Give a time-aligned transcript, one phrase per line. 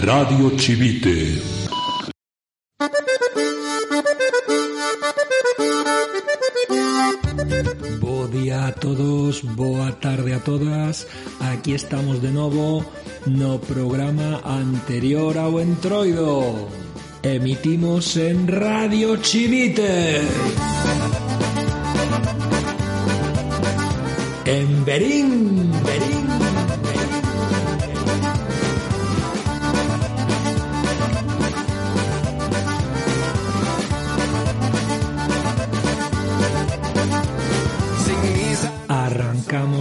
[0.00, 1.38] Radio Chivite.
[8.00, 11.06] Bo día a todos, boa tarde a todas.
[11.40, 12.84] Aquí estamos de novo
[13.26, 16.68] no programa anterior ao Entroido.
[17.22, 20.24] Emitimos en Radio Chivite.
[24.46, 26.11] En Berín, Berín.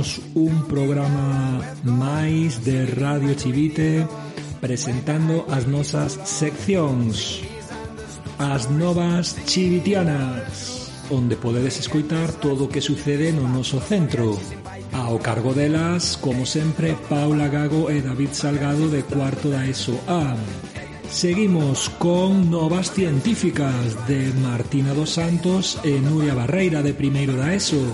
[0.02, 4.10] Comezamos un programa máis de Radio Chivite
[4.58, 7.46] presentando as nosas seccións.
[8.42, 14.42] As novas chivitianas onde podedes escoitar todo o que sucede no noso centro.
[14.90, 20.34] Ao cargo delas, como sempre, Paula Gago e David Salgado de cuarto da ESO A.
[21.14, 27.86] Seguimos con Novas Científicas de Martina dos Santos e Nuria Barreira de primeiro da ESO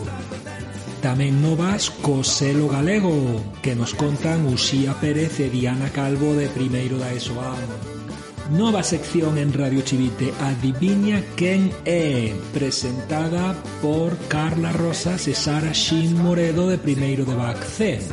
[1.08, 7.00] tamén novas co selo galego, que nos contan Uxía Pérez e Diana Calvo de Primeiro
[7.00, 7.56] da ESOA.
[8.52, 16.20] Nova sección en Radio Chivite, Adivinha quen é, presentada por Carla Rosas e Sara Xin
[16.20, 18.04] Moredo de Primeiro de Bacce.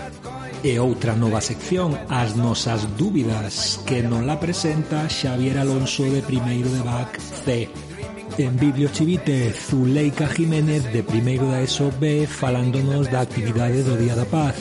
[0.63, 6.71] E outra nova sección, As nosas dúbidas, que non la presenta Xavier Alonso de Primeiro
[6.71, 7.67] de Bac C.
[8.37, 14.27] En Bibliochivite, Zuleika Jiménez de primeiro da ESO B falándonos da actividade do Día da
[14.27, 14.59] Paz.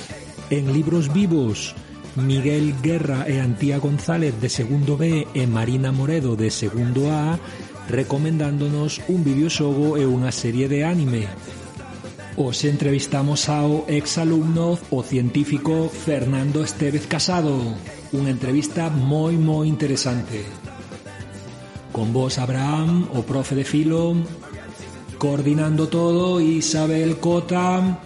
[0.53, 1.73] En Libros Vivos,
[2.13, 7.41] Miguel Guerra e Antía González de segundo B e Marina Moredo de segundo A
[7.89, 11.25] recomendándonos un videoxogo e unha serie de anime.
[12.37, 17.57] Os entrevistamos ao exalumno o científico Fernando Estevez Casado.
[18.13, 20.45] Unha entrevista moi moi interesante.
[21.93, 24.17] Con vos Abraham, o profe de filo,
[25.21, 28.01] coordinando todo, Isabel Cota,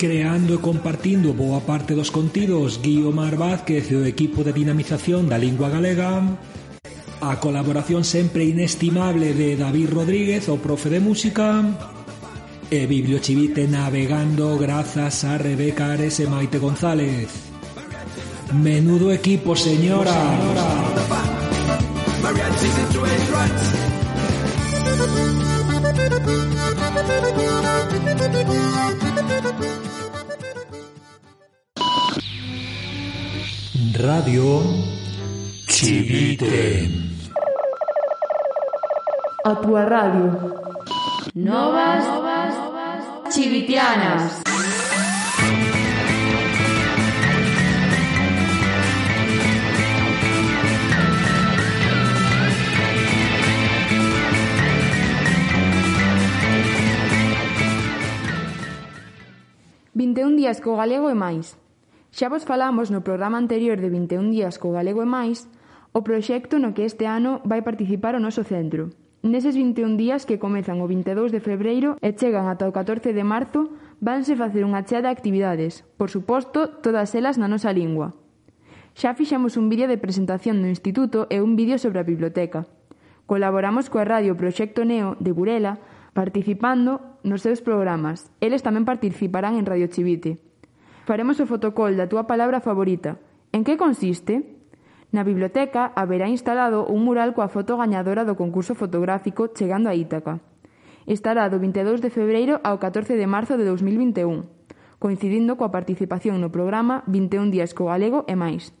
[0.00, 5.36] creando e compartindo boa parte dos contidos Guiomar Vázquez e o equipo de dinamización da
[5.36, 6.24] lingua galega
[7.22, 11.62] a colaboración sempre inestimable de David Rodríguez, o profe de música
[12.66, 17.30] e Bibliochivite navegando grazas a Rebeca Ares e Maite González.
[18.58, 20.82] Menudo equipo, señora, señora.
[33.98, 34.62] Radio
[35.66, 36.88] Chivite.
[39.44, 40.30] A túa radio.
[41.34, 44.41] Novas, Novas Chivitianas.
[60.12, 61.56] 21 días co galego e máis.
[62.12, 65.48] Xa vos falamos no programa anterior de 21 días co galego e máis
[65.96, 68.92] o proxecto no que este ano vai participar o noso centro.
[69.24, 73.24] Neses 21 días que comezan o 22 de febreiro e chegan ata o 14 de
[73.24, 73.72] marzo,
[74.04, 78.12] vanse facer unha chea de actividades, por suposto, todas elas na nosa lingua.
[78.92, 82.68] Xa fixemos un vídeo de presentación do Instituto e un vídeo sobre a biblioteca.
[83.24, 85.80] Colaboramos coa radio Proxecto Neo de Burela
[86.12, 88.28] participando nos seus programas.
[88.40, 90.40] Eles tamén participarán en Radio Chivite.
[91.08, 93.18] Faremos o fotocol da túa palabra favorita.
[93.50, 94.60] En que consiste?
[95.12, 100.40] Na biblioteca haberá instalado un mural coa foto gañadora do concurso fotográfico Chegando a Ítaca.
[101.04, 104.48] Estará do 22 de febreiro ao 14 de marzo de 2021,
[104.96, 108.72] coincidindo coa participación no programa 21 días co galego e máis.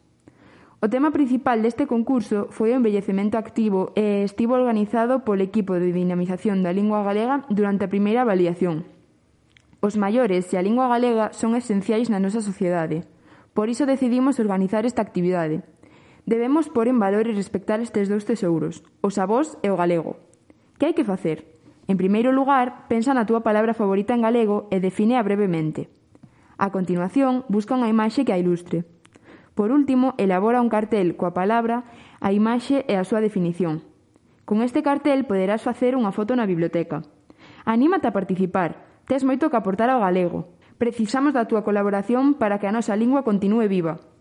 [0.82, 5.94] O tema principal deste concurso foi o envellecemento activo e estivo organizado polo equipo de
[5.94, 8.82] dinamización da lingua galega durante a primeira avaliación.
[9.78, 13.06] Os maiores e a lingua galega son esenciais na nosa sociedade.
[13.54, 15.62] Por iso decidimos organizar esta actividade.
[16.26, 20.18] Debemos pôr en valor e respectar estes dous tesouros, o avós e o galego.
[20.82, 21.46] Que hai que facer?
[21.86, 25.86] En primeiro lugar, pensa na túa palabra favorita en galego e defínea brevemente.
[26.58, 28.82] A continuación, busca unha imaxe que a ilustre.
[29.54, 31.84] Por último, elabora un cartel coa palabra,
[32.24, 33.84] a imaxe e a súa definición.
[34.48, 37.04] Con este cartel poderás facer unha foto na biblioteca.
[37.68, 38.82] Anímate a participar.
[39.06, 40.56] Tes moito que aportar ao galego.
[40.80, 44.11] Precisamos da túa colaboración para que a nosa lingua continúe viva.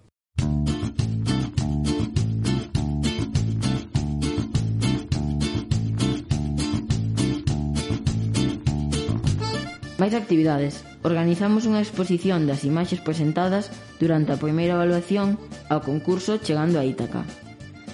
[10.01, 10.81] Máis actividades.
[11.06, 13.69] Organizamos unha exposición das imaxes presentadas
[14.01, 15.38] durante a primeira evaluación
[15.69, 17.21] ao concurso Chegando a Ítaca.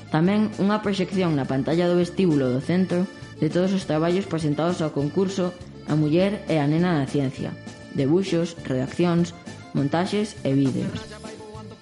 [0.08, 3.04] Tamén unha proxección na pantalla do vestíbulo do centro
[3.44, 5.52] de todos os traballos presentados ao concurso
[5.92, 7.52] A muller e a nena na ciencia.
[7.92, 9.36] Debuxos, redaccións,
[9.76, 10.96] montaxes e vídeos.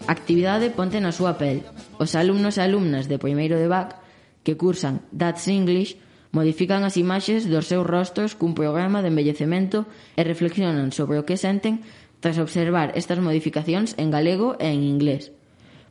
[0.09, 1.61] Actividade Ponte na súa pel.
[2.01, 3.93] Os alumnos e alumnas de primeiro de BAC
[4.41, 6.01] que cursan That's English
[6.35, 9.87] modifican as imaxes dos seus rostros cun programa de embellecemento
[10.19, 11.79] e reflexionan sobre o que senten
[12.19, 15.31] tras observar estas modificacións en galego e en inglés.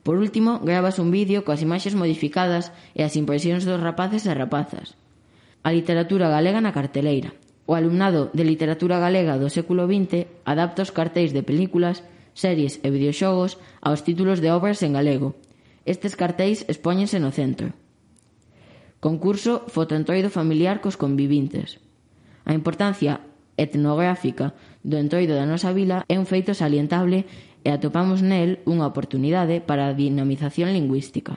[0.04, 5.00] Por último, gravas un vídeo coas imaxes modificadas e as impresións dos rapaces e rapazas.
[5.64, 7.32] A literatura galega na carteleira.
[7.64, 12.04] O alumnado de literatura galega do século XX adapta os cartéis de películas,
[12.36, 15.40] series e videoxogos aos títulos de obras en galego.
[15.88, 17.72] Estes cartéis expóñense no centro.
[19.04, 21.76] Concurso Fotoentroido familiar cos convivintes.
[22.48, 23.20] A importancia
[23.60, 27.28] etnográfica do entroido da nosa vila é un feito salientable
[27.60, 31.36] e atopamos nel unha oportunidade para a dinamización lingüística.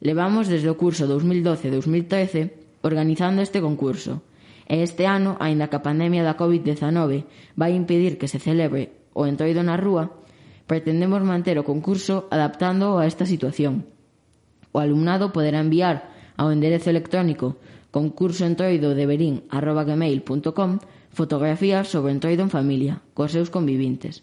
[0.00, 4.24] Levamos desde o curso 2012-2013 organizando este concurso,
[4.64, 7.28] e este ano, aínda que a pandemia da COVID-19
[7.60, 10.16] vai impedir que se celebre o entroido na rúa,
[10.64, 13.84] pretendemos manter o concurso adaptándoo a esta situación.
[14.72, 17.56] O alumnado poderá enviar ao enderezo electrónico
[17.90, 20.70] concursoentroidodeberín.com
[21.16, 24.20] fotografías sobre o entroido en familia, cos seus convivintes.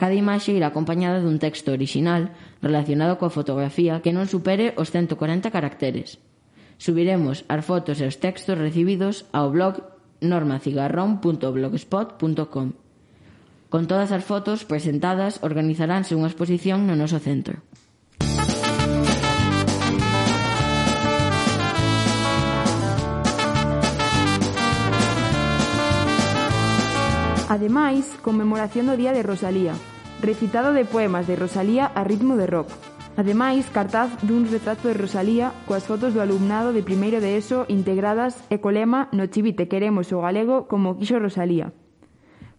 [0.00, 2.32] Cada imaxe irá acompañada dun texto orixinal
[2.64, 6.16] relacionado coa fotografía que non supere os 140 caracteres.
[6.80, 9.84] Subiremos as fotos e os textos recibidos ao blog
[10.24, 12.72] normacigarrón.blogspot.com.
[13.68, 17.60] Con todas as fotos presentadas, organizaránse unha exposición no noso centro.
[27.50, 29.74] Ademais, conmemoración do Día de Rosalía,
[30.22, 32.70] recitado de poemas de Rosalía a ritmo de rock.
[33.18, 38.38] Ademais, cartaz dun retrato de Rosalía coas fotos do alumnado de primeiro de ESO integradas
[38.54, 41.74] e colema no chivite queremos o galego como quixo Rosalía.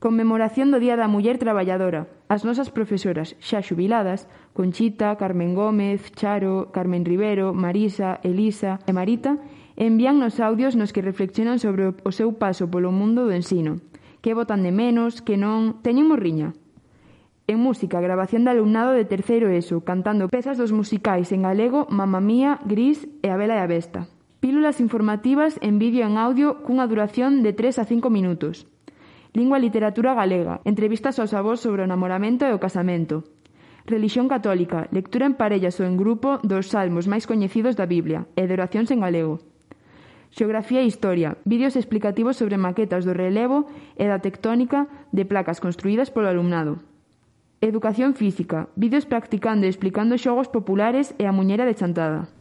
[0.04, 2.12] Conmemoración do Día da Muller Traballadora.
[2.28, 9.40] As nosas profesoras xa xubiladas, Conchita, Carmen Gómez, Charo, Carmen Rivero, Marisa, Elisa e Marita,
[9.80, 13.80] envían nos audios nos que reflexionan sobre o seu paso polo mundo do ensino
[14.22, 15.82] que botan de menos, que non...
[15.82, 16.54] Teñen morriña.
[17.52, 22.22] En música, grabación de alumnado de terceiro ESO, cantando pezas dos musicais en galego Mamma
[22.22, 24.08] Mía, Gris e A Vela e a Besta.
[24.40, 28.70] Pílulas informativas en vídeo e en audio cunha duración de 3 a 5 minutos.
[29.34, 33.28] Lingua e literatura galega, entrevistas aos avós sobre o namoramento e o casamento.
[33.84, 38.46] Relixión católica, lectura en parellas ou en grupo dos salmos máis coñecidos da Biblia e
[38.48, 39.51] de oracións en galego.
[40.32, 43.68] Xeografía e historia, vídeos explicativos sobre maquetas do relevo
[44.00, 46.80] e da tectónica de placas construídas polo alumnado.
[47.60, 52.32] Educación física, vídeos practicando e explicando xogos populares e a muñera de chantada.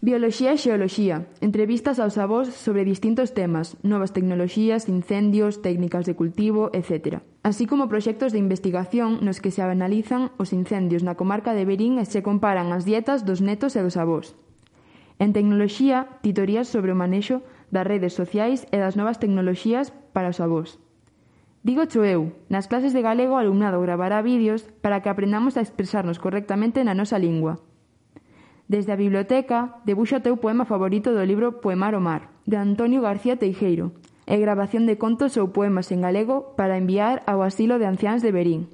[0.00, 6.72] Bioloxía e xeoloxía, entrevistas aos avós sobre distintos temas, novas tecnoloxías, incendios, técnicas de cultivo,
[6.72, 7.20] etc.
[7.44, 12.00] Así como proxectos de investigación nos que se analizan os incendios na comarca de Berín
[12.00, 14.32] e se comparan as dietas dos netos e dos avós.
[15.18, 20.42] En tecnoloxía, titorías sobre o manexo das redes sociais e das novas tecnoloxías para os
[20.42, 20.78] avós.
[21.64, 26.20] Dígocho eu, nas clases de galego o alumnado gravará vídeos para que aprendamos a expresarnos
[26.20, 27.62] correctamente na nosa lingua.
[28.68, 33.00] Desde a biblioteca, debuxa o teu poema favorito do libro Poemar o Mar, de Antonio
[33.00, 33.96] García Teijeiro,
[34.28, 38.32] e grabación de contos ou poemas en galego para enviar ao asilo de anciáns de
[38.32, 38.68] Berín.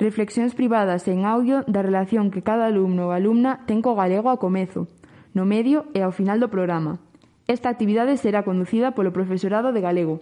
[0.00, 4.40] Reflexións privadas en audio da relación que cada alumno ou alumna ten co galego a
[4.40, 4.88] comezo,
[5.34, 6.98] no medio e ao final do programa.
[7.46, 10.20] Esta actividade será conducida polo profesorado de galego.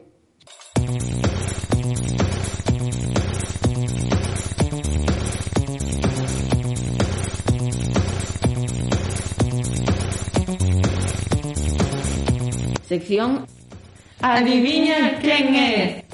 [12.89, 13.45] Sección
[14.21, 16.09] Adivinha quen é?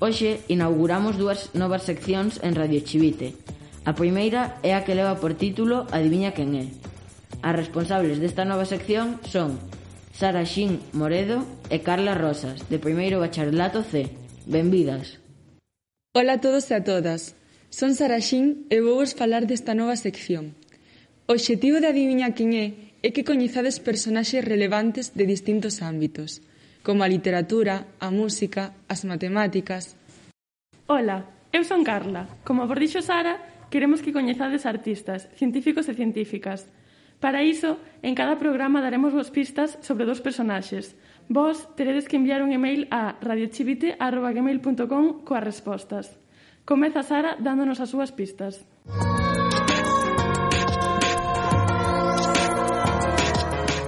[0.00, 3.36] Hoxe inauguramos dúas novas seccións en Radio Chivite,
[3.84, 6.68] A primeira é a que leva por título Adivinha quen é.
[7.40, 9.56] As responsables desta nova sección son
[10.12, 14.12] Sara Xin Moredo e Carla Rosas, de primeiro bacharelato C.
[14.44, 15.16] Benvidas.
[16.12, 17.32] Ola a todos e a todas.
[17.72, 20.52] Son Sara Xin e vou vos falar desta nova sección.
[21.24, 22.66] O obxectivo de Adivinha quen é
[23.00, 26.44] é que coñezades personaxes relevantes de distintos ámbitos,
[26.84, 29.96] como a literatura, a música, as matemáticas...
[30.84, 32.28] Ola, eu son Carla.
[32.44, 36.66] Como vos dixo Sara, Queremos que coñezades artistas, científicos e científicas.
[37.22, 40.98] Para iso, en cada programa daremos vos pistas sobre dous personaxes.
[41.30, 46.18] Vos teredes que enviar un email a radiochivite.gmail.com coas respostas.
[46.66, 48.66] Comeza Sara dándonos as súas pistas.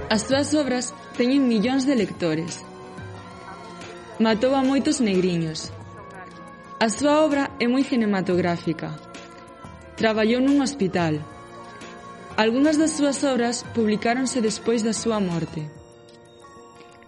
[0.07, 2.63] As súas obras teñen millóns de lectores.
[4.15, 5.75] Matou a moitos negriños.
[6.79, 9.11] A súa obra é moi cinematográfica
[9.93, 11.21] Traballou nun hospital.
[12.33, 15.69] Algunhas das súas obras publicáronse despois da súa morte.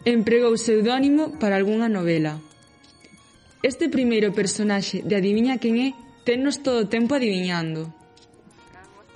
[0.06, 2.38] Empregou pseudónimo para algunha novela.
[3.66, 5.98] Este primeiro personaxe de Adivinha quen é
[6.30, 7.90] tennos todo o tempo adiviñando.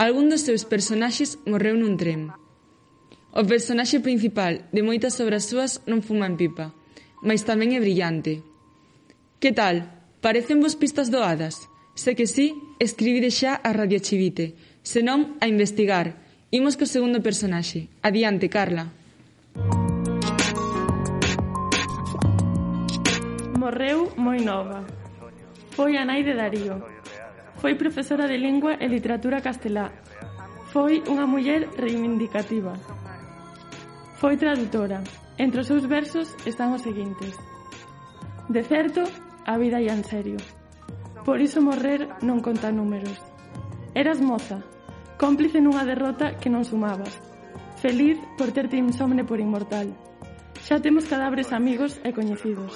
[0.02, 2.34] Algún dos seus personaxes morreu nun tren.
[3.38, 6.74] O personaxe principal de moitas obras súas non fuma en pipa,
[7.22, 8.42] mais tamén é brillante.
[9.38, 9.86] Que tal?
[10.26, 11.70] Parecen vos pistas doadas?
[12.00, 14.56] Se que si, escribide xa a Radio Chivite.
[14.88, 16.16] Se non, a investigar.
[16.48, 17.92] Imos co segundo personaxe.
[18.00, 18.88] Adiante, Carla.
[23.60, 24.88] Morreu moi nova.
[25.76, 26.80] Foi a nai de Darío.
[27.60, 29.92] Foi profesora de lingua e literatura castelá.
[30.72, 32.80] Foi unha muller reivindicativa.
[34.24, 35.04] Foi tradutora.
[35.36, 37.36] Entre os seus versos están os seguintes.
[38.48, 39.04] De certo,
[39.44, 40.40] a vida ia en serio.
[41.26, 43.18] Por iso morrer non conta números.
[43.94, 44.64] Eras moza,
[45.20, 47.12] cómplice nunha derrota que non sumabas.
[47.84, 49.92] Feliz por terte insomne por inmortal.
[50.64, 52.76] Xa temos cadáveres amigos e coñecidos.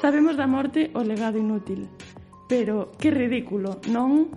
[0.00, 1.88] Sabemos da morte o legado inútil.
[2.48, 4.32] Pero, que ridículo, non?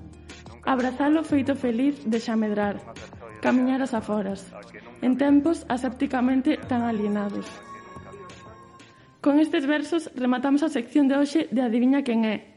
[0.63, 2.79] Abrazalo feito feliz de xa medrar.
[3.41, 4.47] Camiñar as aforas.
[5.01, 7.47] En tempos asépticamente tan alienados.
[9.23, 12.52] Con estes versos rematamos a sección de hoxe de Adiviña quen é,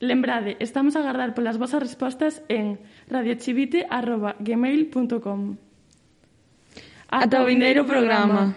[0.00, 2.80] Lembrade, estamos a agardar polas vosas respostas en
[3.12, 5.40] radiochivite.gmail.com
[7.12, 8.56] Ata o vindeiro programa.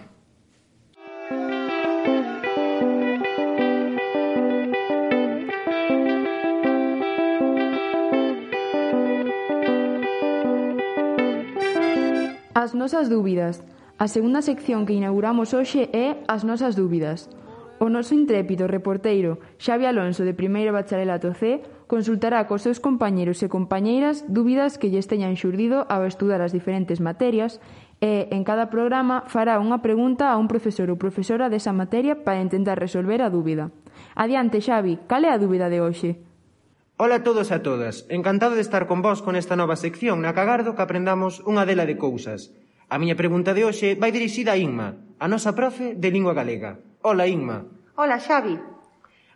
[12.54, 13.60] As nosas dúbidas.
[13.98, 17.28] A segunda sección que inauguramos hoxe é As nosas dúbidas.
[17.82, 21.58] O noso intrépido reporteiro Xavi Alonso de primeiro bacharelato C
[21.90, 27.02] consultará cos seus compañeiros e compañeiras dúbidas que lles teñan xurdido ao estudar as diferentes
[27.02, 27.58] materias
[27.98, 32.38] e, en cada programa, fará unha pregunta a un profesor ou profesora desa materia para
[32.40, 33.74] intentar resolver a dúbida.
[34.14, 36.10] Adiante, Xavi, cal é a dúbida de hoxe?
[36.94, 38.06] Ola a todos e a todas.
[38.06, 41.90] Encantado de estar con vós con esta nova sección na Cagardo que aprendamos unha dela
[41.90, 42.54] de cousas.
[42.86, 46.78] A miña pregunta de hoxe vai dirixida a Inma, a nosa profe de lingua galega.
[47.06, 47.68] Ola, Inma.
[48.00, 48.56] Ola, Xavi.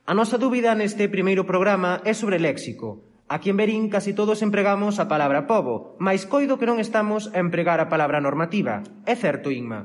[0.08, 3.04] A nosa dúbida neste primeiro programa é sobre léxico.
[3.28, 7.44] Aquí en Berín casi todos empregamos a palabra pobo, mais coido que non estamos a
[7.44, 8.80] empregar a palabra normativa.
[9.04, 9.84] É certo, Inma?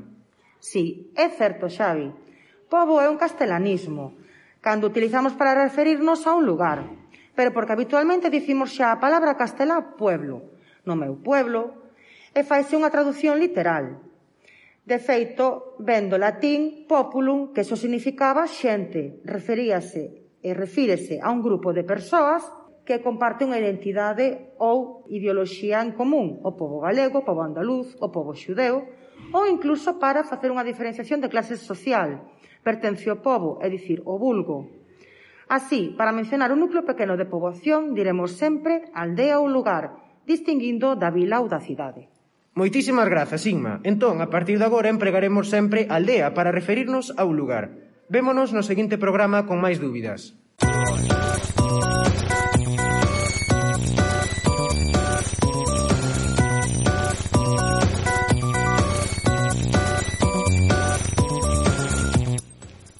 [0.64, 2.08] Sí, é certo, Xavi.
[2.72, 4.16] Pobo é un castelanismo,
[4.64, 6.88] cando utilizamos para referirnos a un lugar,
[7.36, 10.56] pero porque habitualmente dicimos xa a palabra castelá pueblo,
[10.88, 11.92] no meu pueblo,
[12.32, 14.00] e faise unha traducción literal.
[14.84, 21.72] De feito, vendo latín populum, que só significaba xente, referíase e refírese a un grupo
[21.72, 22.44] de persoas
[22.84, 28.12] que comparte unha identidade ou ideoloxía en común, o povo galego, o povo andaluz, o
[28.12, 28.84] povo xudeu,
[29.32, 32.28] ou incluso para facer unha diferenciación de clase social,
[32.60, 34.68] pertence ao povo, é dicir, o vulgo.
[35.48, 39.96] Así, para mencionar un núcleo pequeno de poboación, diremos sempre aldea ou lugar,
[40.28, 42.12] distinguindo da vila ou da cidade.
[42.54, 43.82] Moitísimas grazas, Inma.
[43.82, 47.74] Entón, a partir de agora empregaremos sempre aldea para referirnos ao lugar.
[48.06, 50.38] Vémonos no seguinte programa con máis dúbidas.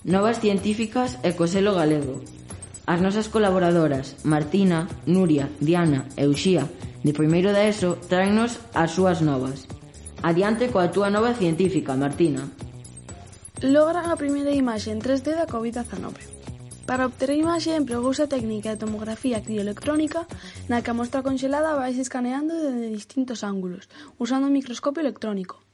[0.02, 2.18] Novas científicas e co selo galego.
[2.84, 6.68] As nosas colaboradoras, Martina, Nuria, Diana e Uxía,
[7.00, 9.64] de primeiro da ESO, traennos as súas novas.
[10.20, 12.44] Adiante coa túa nova científica, Martina.
[13.64, 16.12] Logran a primeira imaxe en 3D da COVID-19.
[16.84, 20.28] Para obter a imaxe empregouse a técnica de tomografía crioelectrónica
[20.68, 23.88] na que a mostra conxelada vai escaneando desde distintos ángulos,
[24.20, 25.64] usando un microscopio electrónico.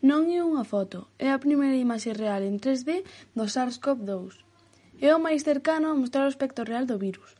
[0.00, 3.04] Non é unha foto, é a primeira imaxe real en 3D
[3.36, 4.43] do SARS-CoV-2.
[5.00, 7.34] É o máis cercano a mostrar o aspecto real do virus.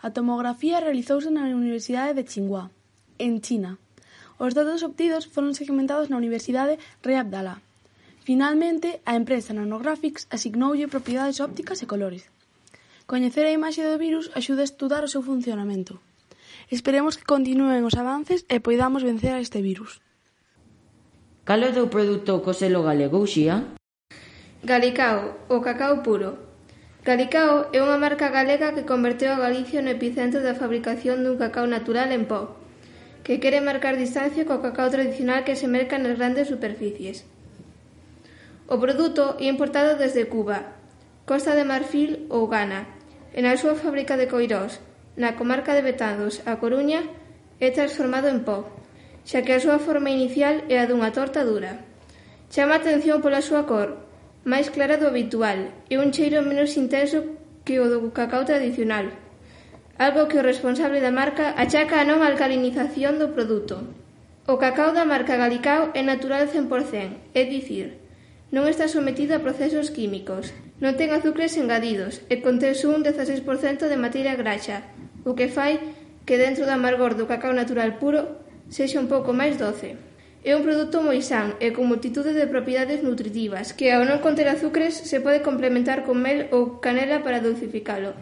[0.00, 2.70] A tomografía realizouse na Universidade de Tsinghua,
[3.18, 3.76] en China.
[4.38, 7.60] Os datos obtidos foron segmentados na Universidade Rei Abdalá.
[8.24, 12.24] Finalmente, a empresa Nanographics asignoulle propiedades ópticas e colores.
[13.04, 16.00] Coñecer a imaxe do virus axuda a estudar o seu funcionamento.
[16.72, 20.00] Esperemos que continúen os avances e poidamos vencer a este virus.
[21.44, 23.76] Cal é o teu produto co selo galego, Uxía?
[24.64, 26.53] Galicao, o cacao puro,
[27.04, 31.68] Galicao é unha marca galega que converteu a Galicia no epicentro da fabricación dun cacao
[31.68, 32.56] natural en pó,
[33.20, 37.28] que quere marcar distancia co cacao tradicional que se merca nas grandes superficies.
[38.72, 40.80] O produto é importado desde Cuba,
[41.28, 42.88] Costa de Marfil ou Ghana,
[43.36, 44.80] e na súa fábrica de Coirós,
[45.20, 47.04] na comarca de Betanzos, a Coruña,
[47.60, 48.64] é transformado en pó,
[49.28, 51.84] xa que a súa forma inicial é a dunha torta dura.
[52.48, 54.03] Chama atención pola súa cor,
[54.44, 57.24] máis clara do habitual e un cheiro menos intenso
[57.64, 59.08] que o do cacao tradicional,
[59.96, 63.80] algo que o responsable da marca achaca a non alcalinización do produto.
[64.44, 67.96] O cacao da marca Galicao é natural 100%, é dicir,
[68.52, 73.96] non está sometido a procesos químicos, non ten azúcares engadidos e contén un 16% de
[73.96, 74.84] materia graxa,
[75.24, 75.80] o que fai
[76.28, 79.96] que dentro do amargor do cacao natural puro sexa un pouco máis doce.
[80.44, 84.44] É un produto moi san e con multitude de propiedades nutritivas que, ao non conter
[84.52, 88.12] azúcares, se pode complementar con mel ou canela para dulcificalo.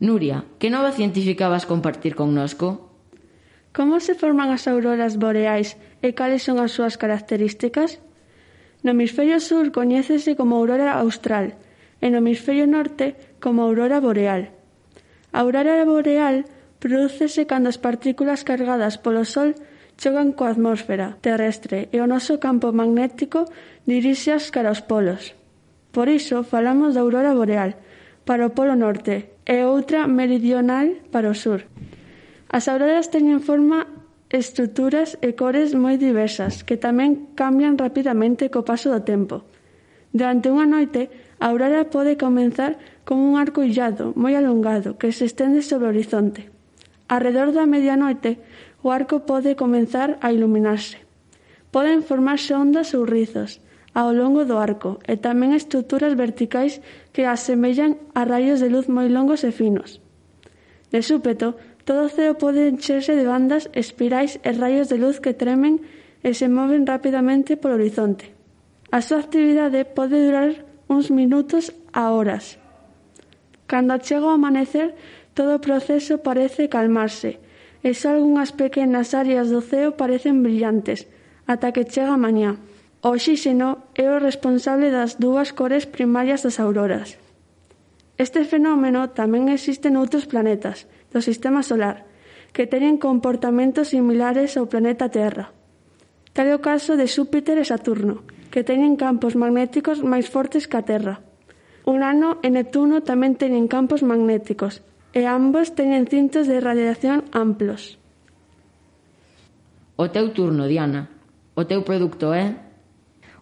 [0.00, 2.88] Nuria, que nova científica vas compartir connosco?
[3.76, 8.00] Como se forman as auroras boreais e cales son as súas características?
[8.80, 11.60] No hemisferio sur coñécese como aurora austral
[12.00, 13.12] e no hemisferio norte
[13.44, 14.56] como aurora boreal.
[15.36, 16.48] A aurora boreal
[16.80, 19.52] prodúcese cando as partículas cargadas polo sol
[19.96, 23.48] chocan coa atmósfera terrestre e o noso campo magnético
[23.88, 25.32] diríxeas cara aos polos.
[25.94, 27.80] Por iso falamos da aurora boreal
[28.28, 31.64] para o polo norte e outra meridional para o sur.
[32.52, 33.88] As auroras teñen forma,
[34.28, 39.46] estruturas e cores moi diversas que tamén cambian rapidamente co paso do tempo.
[40.10, 42.76] Durante unha noite, a aurora pode comenzar
[43.06, 46.50] como un arco illado moi alongado que se estende sobre o horizonte.
[47.06, 48.42] Arredor da medianoite,
[48.86, 51.02] o arco pode comenzar a iluminarse.
[51.74, 53.58] Poden formarse ondas ou rizos
[53.90, 56.78] ao longo do arco e tamén estruturas verticais
[57.10, 59.98] que asemellan a rayos de luz moi longos e finos.
[60.94, 65.34] De súpeto, todo o ceo pode encherse de bandas, espirais e rayos de luz que
[65.34, 65.82] tremen
[66.22, 68.30] e se moven rapidamente polo horizonte.
[68.94, 72.62] A súa actividade pode durar uns minutos a horas.
[73.66, 74.94] Cando chega o amanecer,
[75.34, 77.42] todo o proceso parece calmarse
[77.86, 81.06] e só algunhas pequenas áreas do ceo parecen brillantes,
[81.46, 82.58] ata que chega a mañá.
[83.06, 87.14] O oxíxeno é o responsable das dúas cores primarias das auroras.
[88.18, 92.10] Este fenómeno tamén existe noutros planetas do Sistema Solar,
[92.50, 95.54] que teñen comportamentos similares ao planeta Terra.
[96.34, 100.74] Tal é o caso de Xúpiter e Saturno, que teñen campos magnéticos máis fortes que
[100.74, 101.22] a Terra.
[101.86, 104.82] Urano e Neptuno tamén teñen campos magnéticos,
[105.16, 107.96] e ambos teñen cintos de radiación amplos.
[109.96, 111.08] O teu turno, Diana.
[111.56, 112.52] O teu produto é...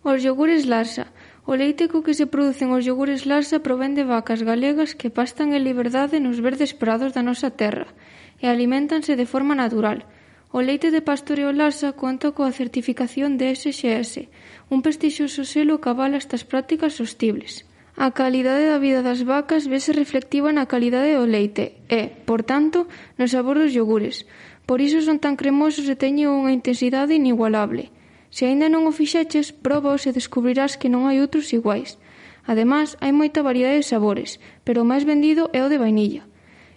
[0.06, 1.10] Os yogures Larsa.
[1.50, 5.50] O leite co que se producen os yogures Larsa provén de vacas galegas que pastan
[5.50, 7.90] en liberdade nos verdes prados da nosa terra
[8.38, 10.06] e alimentanse de forma natural.
[10.54, 14.30] O leite de pastoreo Larsa conta coa certificación de SGS,
[14.70, 17.66] un prestixioso selo que avala estas prácticas sostibles.
[17.96, 22.90] A calidade da vida das vacas vese reflectiva na calidade do leite e, por tanto,
[23.14, 24.26] no sabor dos yogures.
[24.66, 27.94] Por iso son tan cremosos e teñen unha intensidade inigualable.
[28.35, 31.94] Se aínda non o fixeches, probaos e descubrirás que non hai outros iguais.
[32.50, 36.26] Ademais, hai moita variedade de sabores, pero o máis vendido é o de vainilla.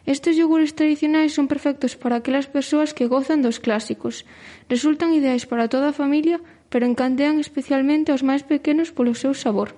[0.05, 4.21] Estes yogures tradicionais son perfectos para aquelas persoas que gozan dos clásicos.
[4.69, 6.37] Resultan ideais para toda a familia,
[6.69, 9.73] pero encantean especialmente aos máis pequenos polo seu sabor.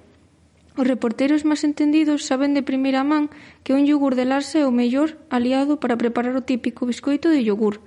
[0.79, 3.27] Os reporteros máis entendidos saben de primeira man
[3.67, 7.43] que un yogur de Larsa é o mellor aliado para preparar o típico biscoito de
[7.43, 7.83] yogur.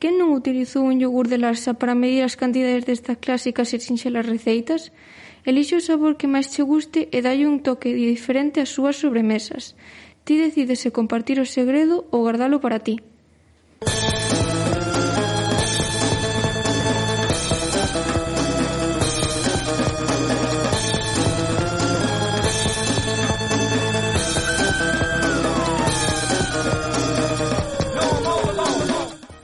[0.00, 4.24] Quen non utilizou un yogur de Larsa para medir as cantidades destas clásicas e sinxelas
[4.24, 4.96] receitas?
[5.44, 9.76] Elixe o sabor que máis che guste e dalle un toque diferente ás súas sobremesas.
[10.24, 13.11] Ti decides se compartir o segredo ou guardalo para ti.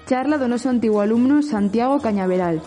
[0.09, 2.65] Charla do noso antigo alumno Santiago Cañaveral.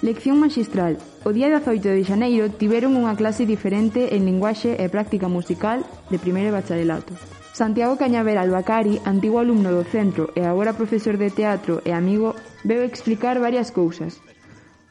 [0.00, 0.96] Lección magistral.
[1.20, 6.16] O día 18 de xaneiro tiveron unha clase diferente en linguaxe e práctica musical de
[6.16, 7.12] primeiro bacharelato.
[7.52, 12.32] Santiago Cañaveral Bacari, antigo alumno do centro e agora profesor de teatro e amigo,
[12.64, 14.24] veu explicar varias cousas.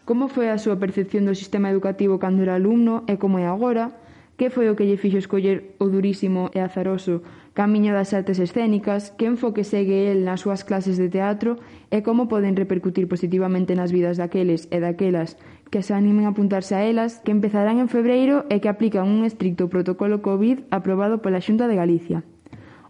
[0.06, 3.90] Como foi a súa percepción do sistema educativo cando era alumno e como é agora?
[4.38, 9.12] Que foi o que lle fixo escoller o durísimo e azaroso Camiño das artes escénicas,
[9.12, 11.60] que enfoque segue el nas súas clases de teatro
[11.92, 15.36] e como poden repercutir positivamente nas vidas daqueles e daquelas
[15.68, 19.28] que se animen a apuntarse a elas, que empezarán en febreiro e que aplican un
[19.28, 22.24] estricto protocolo COVID aprobado pola Xunta de Galicia.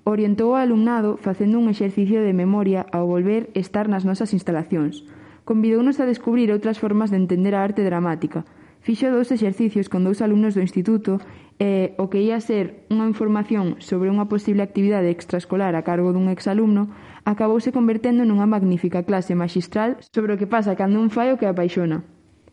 [0.06, 5.10] Orientou o alumnado facendo un exercicio de memoria ao volver estar nas nosas instalacións.
[5.41, 8.45] Convidounos a descubrir outras formas de entender a arte dramática,
[8.82, 11.22] Fixo dous exercicios con dous alumnos do instituto
[11.62, 16.34] e o que ia ser unha información sobre unha posible actividade extraescolar a cargo dun
[16.34, 16.89] exalumno
[17.22, 21.46] acabouse convertendo nunha magnífica clase magistral sobre o que pasa cando un fai o que
[21.46, 22.02] apaixona.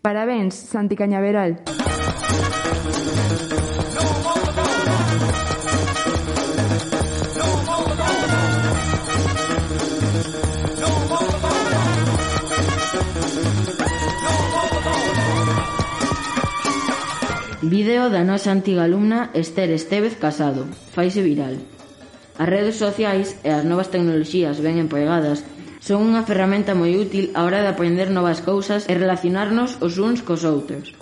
[0.05, 1.65] Parabéns, Santi Cañaveral.
[17.59, 20.71] Vídeo da nosa antiga alumna Esther Estevez Casado.
[20.95, 21.59] Faise viral.
[22.39, 25.43] As redes sociais e as novas tecnoloxías ben empregadas
[25.83, 30.23] son unha ferramenta moi útil á hora de aprender novas cousas e relacionarnos os uns
[30.23, 30.95] cos outros.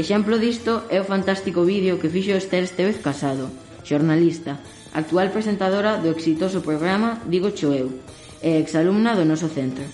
[0.00, 3.52] Exemplo disto é o fantástico vídeo que fixo Esther Estevez Casado,
[3.84, 4.56] xornalista,
[4.96, 8.00] actual presentadora do exitoso programa Digo Choeu
[8.40, 9.84] e exalumna do noso centro,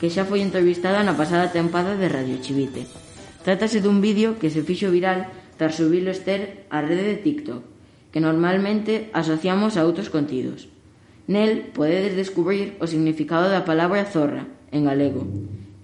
[0.00, 2.88] que xa foi entrevistada na pasada tempada de Radio Chivite.
[3.44, 5.28] Trátase dun vídeo que se fixo viral
[5.60, 7.60] tras subilo Esther á rede de TikTok,
[8.08, 10.72] que normalmente asociamos a outros contidos.
[11.28, 15.28] Nel podedes descubrir o significado da palabra zorra, en galego,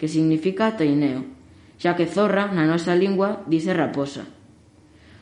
[0.00, 1.28] que significa taineo,
[1.76, 4.24] xa que zorra na nosa lingua dice raposa.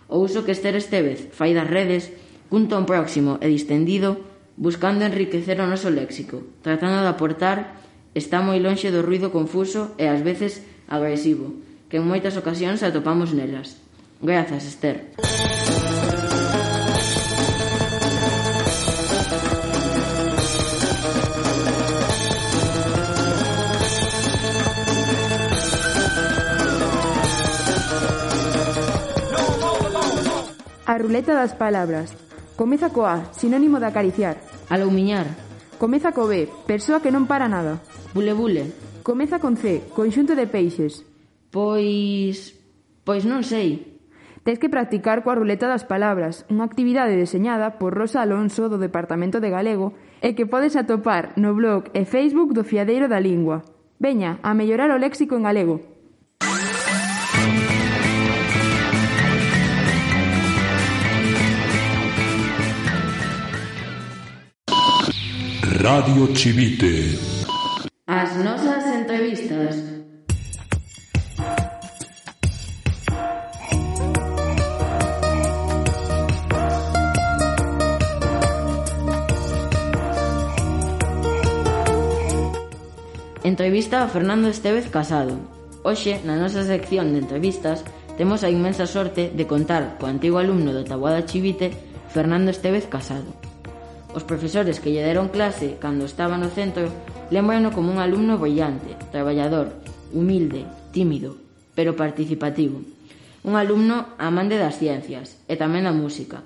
[0.06, 2.14] O uso que Esther Estevez fai das redes
[2.46, 4.22] cun ton próximo e distendido
[4.54, 7.74] buscando enriquecer o noso léxico, tratando de aportar
[8.14, 11.58] está moi lonxe do ruido confuso e ás veces agresivo,
[11.90, 13.83] que en moitas ocasións atopamos nelas.
[14.24, 15.12] Grazas, Esther.
[30.86, 32.16] A ruleta das palabras.
[32.56, 34.40] Comeza co A, sinónimo de acariciar.
[34.72, 35.36] Alumiñar.
[35.76, 37.84] Comeza co B, persoa que non para nada.
[38.16, 38.72] Bule bule.
[39.04, 41.04] Comeza con C, conxunto de peixes.
[41.52, 42.56] Pois...
[43.04, 43.93] Pois non sei.
[44.44, 49.40] Tes que practicar coa ruleta das palabras, unha actividade deseñada por Rosa Alonso do Departamento
[49.40, 53.64] de Galego e que podes atopar no blog e Facebook do Fiadeiro da Lingua.
[53.96, 55.80] Veña, a mellorar o léxico en galego.
[65.80, 67.16] Radio Chivite.
[68.04, 69.93] As nosas entrevistas
[83.44, 85.36] Entrevista a Fernando Estevez Casado.
[85.84, 87.84] Hoxe, na nosa sección de entrevistas,
[88.16, 91.68] temos a inmensa sorte de contar co antigo alumno do Taboada Chivite,
[92.08, 93.36] Fernando Estevez Casado.
[94.16, 96.88] Os profesores que lle deron clase cando estaba no centro
[97.28, 99.76] lembrano como un alumno brillante, traballador,
[100.16, 100.64] humilde,
[100.96, 101.36] tímido,
[101.76, 102.80] pero participativo.
[103.44, 106.40] Un alumno amante das ciencias e tamén da música.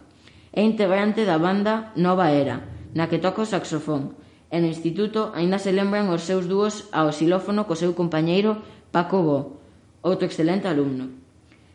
[0.50, 5.60] É integrante da banda Nova Era, na que toca o saxofón, e no instituto aínda
[5.60, 9.60] se lembran os seus dúos ao xilófono co seu compañeiro Paco Bo,
[10.00, 11.12] outro excelente alumno.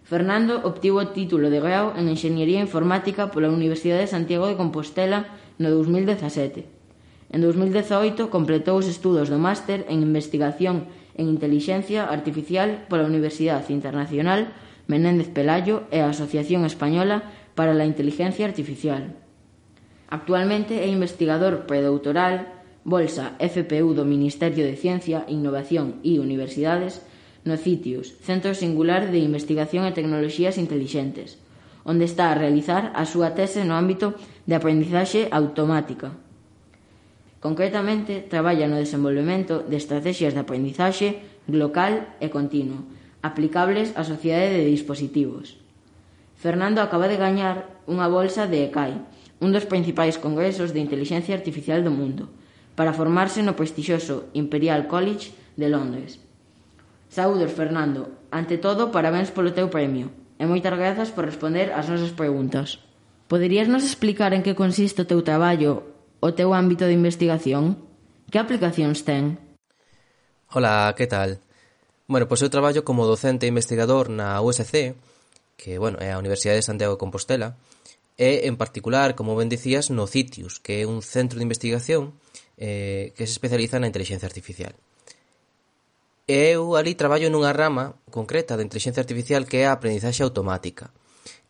[0.04, 5.30] Fernando obtivo o título de grau en Enxeñería Informática pola Universidade de Santiago de Compostela
[5.62, 6.66] no 2017.
[7.34, 14.54] En 2018 completou os estudos do máster en Investigación en Inteligencia Artificial pola Universidade Internacional
[14.90, 19.16] Menéndez Pelayo e a Asociación Española para la Inteligencia Artificial.
[20.10, 27.00] Actualmente é investigador predoutoral Bolsa FPU do Ministerio de Ciencia, Innovación e Universidades
[27.48, 31.40] no CITIUS, Centro Singular de Investigación e Tecnoloxías Intelixentes,
[31.88, 36.12] onde está a realizar a súa tese no ámbito de aprendizaxe automática.
[37.40, 42.84] Concretamente, traballa no desenvolvemento de estrategias de aprendizaxe local e continuo,
[43.24, 45.56] aplicables á sociedade de dispositivos.
[46.36, 49.00] Fernando acaba de gañar unha bolsa de ECAI,
[49.44, 52.32] un dos principais congresos de inteligencia artificial do mundo,
[52.76, 56.20] para formarse no prestixioso Imperial College de Londres.
[57.10, 58.10] Saúdos, Fernando.
[58.34, 60.10] Ante todo, parabéns polo teu premio
[60.42, 62.82] e moitas grazas por responder ás nosas preguntas.
[63.30, 65.86] Poderías nos explicar en que consiste o teu traballo,
[66.18, 67.78] o teu ámbito de investigación?
[68.34, 69.38] Que aplicacións ten?
[70.50, 71.38] Hola, que tal?
[72.10, 74.98] Bueno, pois eu traballo como docente e investigador na USC,
[75.56, 77.54] que, bueno, é a Universidade de Santiago de Compostela,
[78.18, 82.18] e, en particular, como ben dicías, no CITIUS, que é un centro de investigación
[82.58, 84.74] eh, que se especializa na inteligencia artificial.
[86.24, 90.96] E eu ali traballo nunha rama concreta de inteligencia artificial que é a aprendizaxe automática,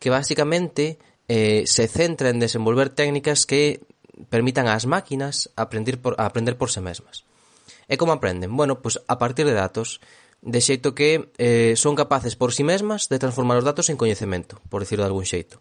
[0.02, 0.98] que basicamente
[1.30, 3.86] eh, se centra en desenvolver técnicas que
[4.30, 7.22] permitan ás máquinas aprender por, aprender por se mesmas.
[7.86, 8.50] E como aprenden?
[8.56, 10.00] Bueno, pois a partir de datos,
[10.44, 13.96] de xeito que eh, son capaces por si sí mesmas de transformar os datos en
[13.96, 15.60] coñecemento, por decirlo de algún xeito.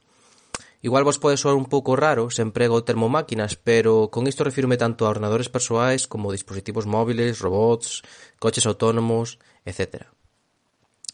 [0.83, 4.43] Igual vos pode soar un pouco raro se emprego o termo máquinas, pero con isto
[4.43, 8.03] refirme tanto a ordenadores persoais como dispositivos móviles, robots,
[8.35, 10.11] coches autónomos, etc.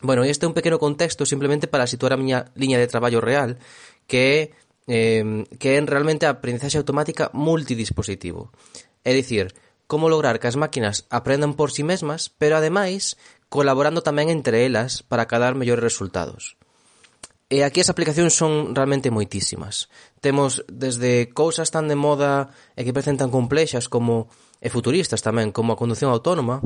[0.02, 3.62] Bueno, este é un pequeno contexto simplemente para situar a miña liña de traballo real,
[4.10, 4.40] que é
[4.90, 8.50] eh, que é realmente a aprendizaxe automática multidispositivo.
[9.06, 9.54] É dicir,
[9.86, 13.22] como lograr que as máquinas aprendan por si sí mesmas, pero ademais
[13.54, 16.59] colaborando tamén entre elas para cadar mellores resultados.
[17.50, 19.90] E aquí as aplicacións son realmente moitísimas.
[20.22, 24.30] Temos desde cousas tan de moda e que parecen tan complexas como
[24.62, 26.62] e futuristas tamén, como a conducción autónoma,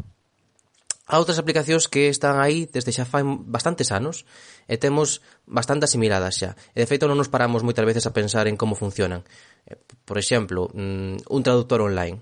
[1.07, 4.27] a outras aplicacións que están aí desde xa fai bastantes anos
[4.67, 6.59] e temos bastante asimiladas xa.
[6.75, 9.23] E de feito non nos paramos moitas veces a pensar en como funcionan.
[9.63, 12.19] Eh, por exemplo, mm, un traductor online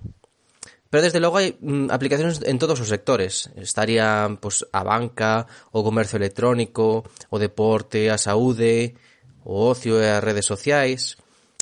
[0.92, 3.48] Pero desde logo hai mm, aplicacións en todos os sectores.
[3.56, 9.00] Estaría pois, a banca, o comercio electrónico, o deporte, a saúde,
[9.48, 11.16] o ocio e as redes sociais.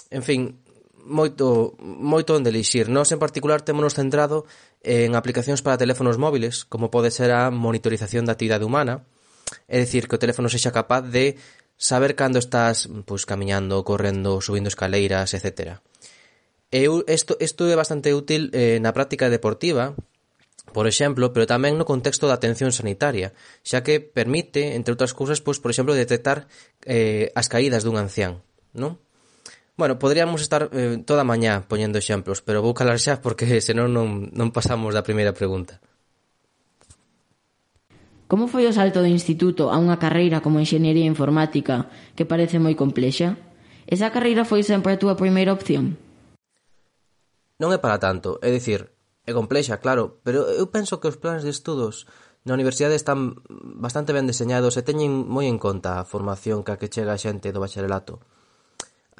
[0.09, 0.57] En fin,
[1.05, 2.89] moito moito onde elixir.
[2.89, 4.49] Nós en particular temos centrado
[4.81, 9.05] en aplicacións para teléfonos móviles, como pode ser a monitorización da actividade humana,
[9.69, 11.37] é dicir, que o teléfono sexa capaz de
[11.77, 15.85] saber cando estás pois camiñando, correndo, subindo escaleiras, etcétera.
[16.69, 19.97] E eu, isto, isto é bastante útil eh, na práctica deportiva,
[20.69, 23.33] por exemplo, pero tamén no contexto da atención sanitaria,
[23.65, 26.45] xa que permite, entre outras cousas, pois, por exemplo, detectar
[26.85, 28.45] eh, as caídas dun ancián,
[28.77, 29.01] non?
[29.79, 33.89] Bueno, podríamos estar eh, toda a mañá poñendo exemplos, pero vou calar xa porque senón
[33.89, 35.81] non, non pasamos da primeira pregunta.
[38.29, 42.77] Como foi o salto do instituto a unha carreira como Enxeñería Informática, que parece moi
[42.77, 43.41] complexa?
[43.89, 45.97] Esa carreira foi sempre a túa primeira opción?
[47.59, 48.95] Non é para tanto, é dicir,
[49.27, 52.07] é complexa, claro, pero eu penso que os plans de estudos
[52.47, 53.43] na universidade están
[53.75, 57.19] bastante ben deseñados e teñen moi en conta a formación que a que chega a
[57.19, 58.23] xente do bacharelato.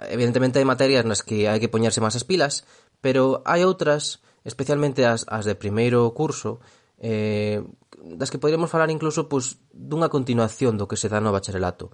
[0.07, 2.63] Evidentemente hai materias nas que hai que poñerse máis as pilas,
[3.03, 6.63] pero hai outras, especialmente as, as de primeiro curso,
[6.95, 7.59] eh,
[7.99, 11.91] das que poderemos falar incluso pois, dunha continuación do que se dá no bacharelato.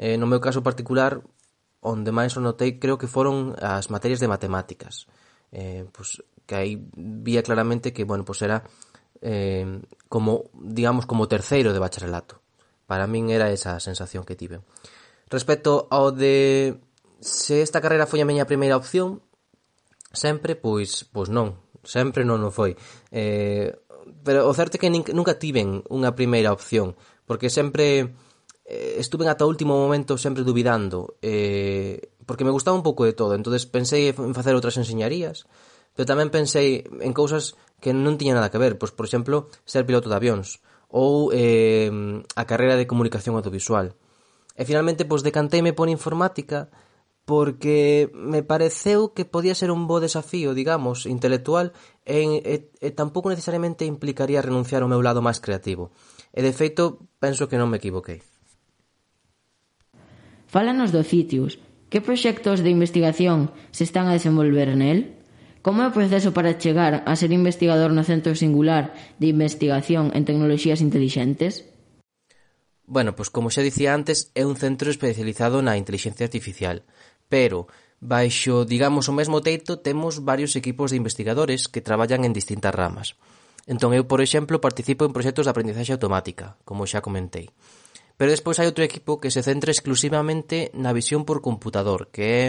[0.00, 1.20] Eh, no meu caso particular,
[1.84, 5.04] onde máis o notei creo que foron as materias de matemáticas
[5.52, 8.64] eh, pues que aí vía claramente que, bueno, pues era
[9.20, 12.40] eh, como, digamos, como terceiro de bacharelato.
[12.86, 14.60] Para min era esa a sensación que tive.
[15.30, 16.76] Respecto ao de
[17.22, 19.22] se esta carreira foi a miña primeira opción,
[20.12, 22.74] sempre, pois, pois non, sempre non o foi.
[23.14, 23.72] Eh,
[24.26, 28.12] pero o certo é que nin, nunca tiven unha primeira opción, porque sempre
[28.64, 33.12] eh, estuve ata o último momento sempre duvidando, eh, porque me gustaba un pouco de
[33.12, 35.46] todo, entonces pensei en facer outras enseñarías,
[35.92, 39.82] pero tamén pensei en cousas que non tiña nada que ver, pois por exemplo, ser
[39.84, 41.88] piloto de avións ou eh,
[42.36, 43.96] a carreira de comunicación audiovisual.
[44.54, 46.68] E finalmente pois decanteime por informática
[47.24, 51.72] porque me pareceu que podía ser un bo desafío, digamos, intelectual
[52.04, 55.94] e, e, e tampouco necesariamente implicaría renunciar ao meu lado máis creativo.
[56.34, 58.31] E de feito, penso que non me equivoquei.
[60.52, 61.56] Fálanos do CITIUS.
[61.88, 65.16] Que proxectos de investigación se están a desenvolver nel?
[65.64, 70.28] Como é o proceso para chegar a ser investigador no Centro Singular de Investigación en
[70.28, 71.64] Tecnoloxías Intelixentes?
[72.84, 76.84] Bueno, pois como xa dicía antes, é un centro especializado na inteligencia artificial,
[77.32, 77.64] pero
[78.04, 83.16] baixo, digamos, o mesmo teito temos varios equipos de investigadores que traballan en distintas ramas.
[83.64, 87.48] Entón eu, por exemplo, participo en proxectos de aprendizaxe automática, como xa comentei.
[88.22, 92.46] Pero despois hai outro equipo que se centra exclusivamente na visión por computador, que é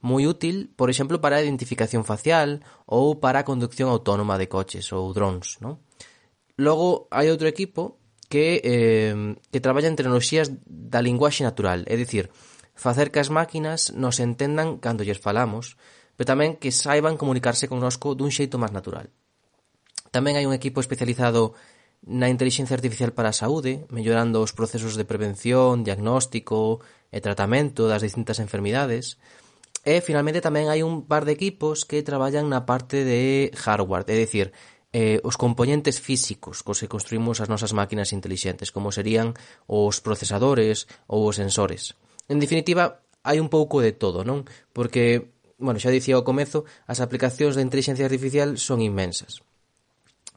[0.00, 4.88] moi útil, por exemplo, para a identificación facial ou para a conducción autónoma de coches
[4.96, 5.76] ou drones, non?
[6.56, 8.00] Logo, hai outro equipo
[8.32, 12.32] que, eh, que traballa en tecnoloxías da linguaxe natural, é dicir,
[12.72, 15.76] facer que as máquinas nos entendan cando lles falamos,
[16.16, 19.12] pero tamén que saiban comunicarse connosco dun xeito máis natural.
[20.16, 21.52] Tamén hai un equipo especializado
[22.06, 26.80] na intelixencia artificial para a saúde, mellorando os procesos de prevención, diagnóstico
[27.12, 29.20] e tratamento das distintas enfermidades.
[29.84, 34.16] E, finalmente, tamén hai un par de equipos que traballan na parte de hardware, é
[34.16, 34.52] dicir,
[34.92, 39.36] eh, os componentes físicos cos que construímos as nosas máquinas intelixentes, como serían
[39.68, 41.94] os procesadores ou os sensores.
[42.28, 44.48] En definitiva, hai un pouco de todo, non?
[44.72, 49.44] Porque, bueno, xa dicía ao comezo, as aplicacións de inteligencia artificial son inmensas.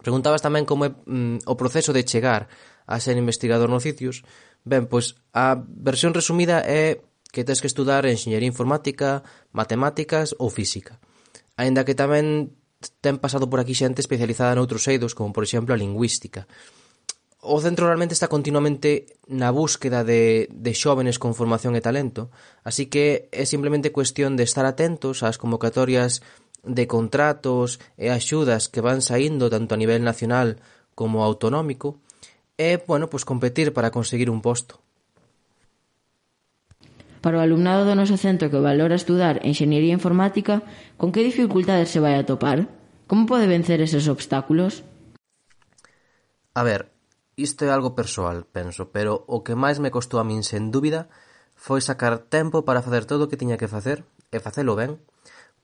[0.03, 2.51] Preguntabas tamén como é mm, o proceso de chegar
[2.83, 4.27] a ser investigador nos sitios.
[4.67, 6.99] Ben, pois a versión resumida é
[7.31, 9.23] que tens que estudar enxeñería informática,
[9.55, 10.99] matemáticas ou física.
[11.55, 12.53] Aínda que tamén
[12.99, 16.45] ten pasado por aquí xente especializada noutros eidos, como por exemplo a lingüística.
[17.43, 22.31] O centro realmente está continuamente na búsqueda de, de xóvenes con formación e talento,
[22.63, 26.23] así que é simplemente cuestión de estar atentos ás convocatorias
[26.63, 30.63] de contratos e axudas que van saindo tanto a nivel nacional
[30.95, 31.99] como autonómico
[32.55, 34.79] e, bueno, pois competir para conseguir un posto.
[37.19, 40.63] Para o alumnado do noso centro que valora estudar Enxeñería Informática,
[40.99, 42.67] con que dificultades se vai a topar?
[43.07, 44.83] Como pode vencer eses obstáculos?
[46.55, 46.91] A ver,
[47.35, 51.07] isto é algo persoal, penso, pero o que máis me costou a min sen dúbida
[51.55, 54.99] foi sacar tempo para facer todo o que tiña que facer e facelo ben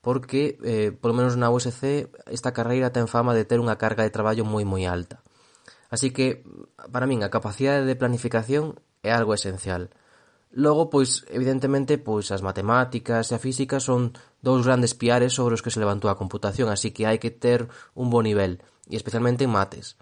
[0.00, 4.14] porque, eh, polo menos na USC, esta carreira ten fama de ter unha carga de
[4.14, 5.20] traballo moi moi alta.
[5.92, 6.46] Así que,
[6.88, 9.92] para min, a capacidade de planificación é algo esencial.
[10.50, 15.62] Logo, pois, evidentemente, pois as matemáticas e a física son dous grandes piares sobre os
[15.62, 18.58] que se levantou a computación, así que hai que ter un bo nivel,
[18.90, 20.00] e especialmente en mates.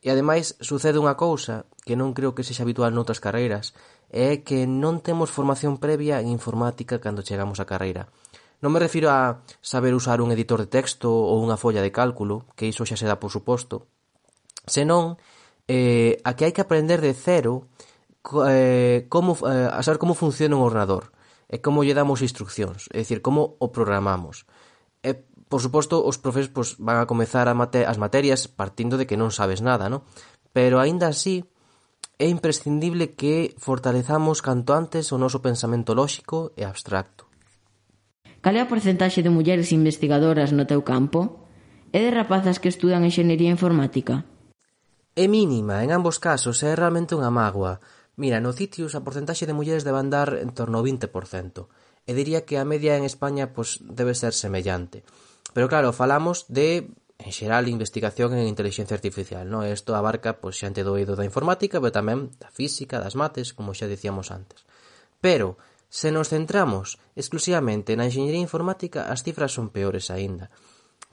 [0.00, 3.76] E ademais sucede unha cousa que non creo que sexa habitual noutras carreiras,
[4.08, 8.08] é que non temos formación previa en informática cando chegamos á carreira.
[8.64, 12.48] Non me refiro a saber usar un editor de texto ou unha folla de cálculo,
[12.56, 13.92] que iso xa se dá por suposto,
[14.64, 15.20] senón
[15.68, 17.68] eh, a que hai que aprender de cero
[18.48, 21.12] eh, como, eh, a saber como funciona un ordenador
[21.44, 24.48] e como lle damos instruccións, é dicir, como o programamos.
[25.04, 25.12] E,
[25.52, 29.20] por suposto, os profes pois, van a comezar a mate as materias partindo de que
[29.20, 30.08] non sabes nada, no?
[30.56, 31.44] pero aínda así
[32.16, 37.33] é imprescindible que fortalezamos canto antes o noso pensamento lóxico e abstracto.
[38.44, 41.48] Cal é a porcentaxe de mulleres investigadoras no teu campo?
[41.96, 44.28] É de rapazas que estudan enxenería informática?
[45.16, 47.80] É mínima, en ambos casos, é realmente unha mágoa.
[48.20, 51.08] Mira, no Citius a porcentaxe de mulleres debe andar en torno ao 20%.
[52.04, 55.08] E diría que a media en España pois, debe ser semellante.
[55.56, 59.64] Pero claro, falamos de en xeral investigación en inteligencia artificial, non?
[59.64, 63.72] Isto abarca pois, xente do eido da informática, pero tamén da física, das mates, como
[63.72, 64.68] xa dicíamos antes.
[65.24, 65.56] Pero,
[65.94, 70.50] Se nos centramos exclusivamente na enxeñería informática as cifras son peores aínda.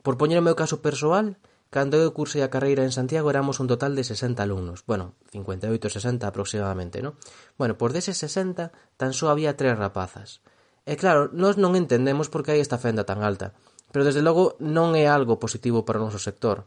[0.02, 1.38] Por poñer o meu caso persoal,
[1.70, 4.82] cando eu cursei a carreira en Santiago éramos un total de 60 alumnos.
[4.90, 7.14] Bueno, 58 60 aproximadamente, non?
[7.62, 10.42] Bueno, por deses 60 tan só había tres rapazas.
[10.90, 13.54] E claro, nós non entendemos por que hai esta fenda tan alta,
[13.94, 16.66] pero desde logo non é algo positivo para o noso sector.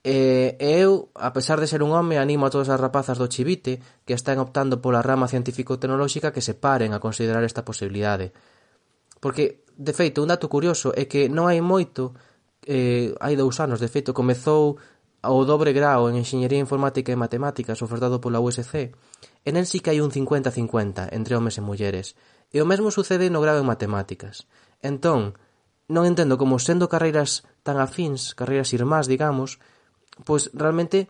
[0.00, 3.84] E, eu, a pesar de ser un home, animo a todas as rapazas do Chivite
[4.08, 8.32] que están optando pola rama científico-tecnolóxica que se paren a considerar esta posibilidade.
[9.20, 12.16] Porque, de feito, un dato curioso é que non hai moito,
[12.64, 14.80] eh, hai dous anos, de feito, comezou
[15.20, 18.96] o dobre grao en Enxeñería Informática e Matemáticas ofertado pola USC,
[19.44, 22.16] en el sí que hai un 50-50 entre homes e mulleres,
[22.48, 24.48] e o mesmo sucede no grao en Matemáticas.
[24.80, 25.36] Entón,
[25.92, 29.60] non entendo como sendo carreiras tan afíns, carreiras irmás, digamos,
[30.24, 31.08] pois realmente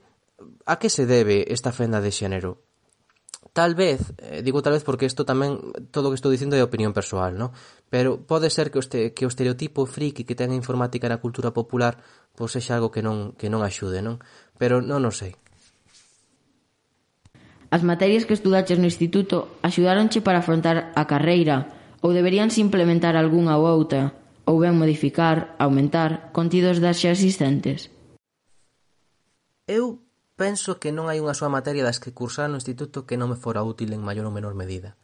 [0.64, 2.62] a que se debe esta fenda de xénero?
[3.53, 5.59] Tal vez, eh, digo tal vez porque isto tamén
[5.90, 7.51] todo o que estou dicindo é opinión persoal, ¿no?
[7.90, 11.18] Pero pode ser que o, este, que o estereotipo friki que ten a informática na
[11.18, 11.99] cultura popular
[12.38, 14.23] pois sexa algo que non que non axude, non?
[14.55, 15.35] Pero non o sei.
[17.75, 21.70] As materias que estudaches no instituto axudáronche para afrontar a carreira
[22.07, 24.14] ou deberían implementar algunha ou outra
[24.46, 27.90] ou ben modificar, aumentar contidos das xa existentes.
[29.70, 30.02] Eu
[30.35, 33.38] penso que non hai unha soa materia das que cursar no instituto que non me
[33.38, 34.98] fora útil en maior ou menor medida.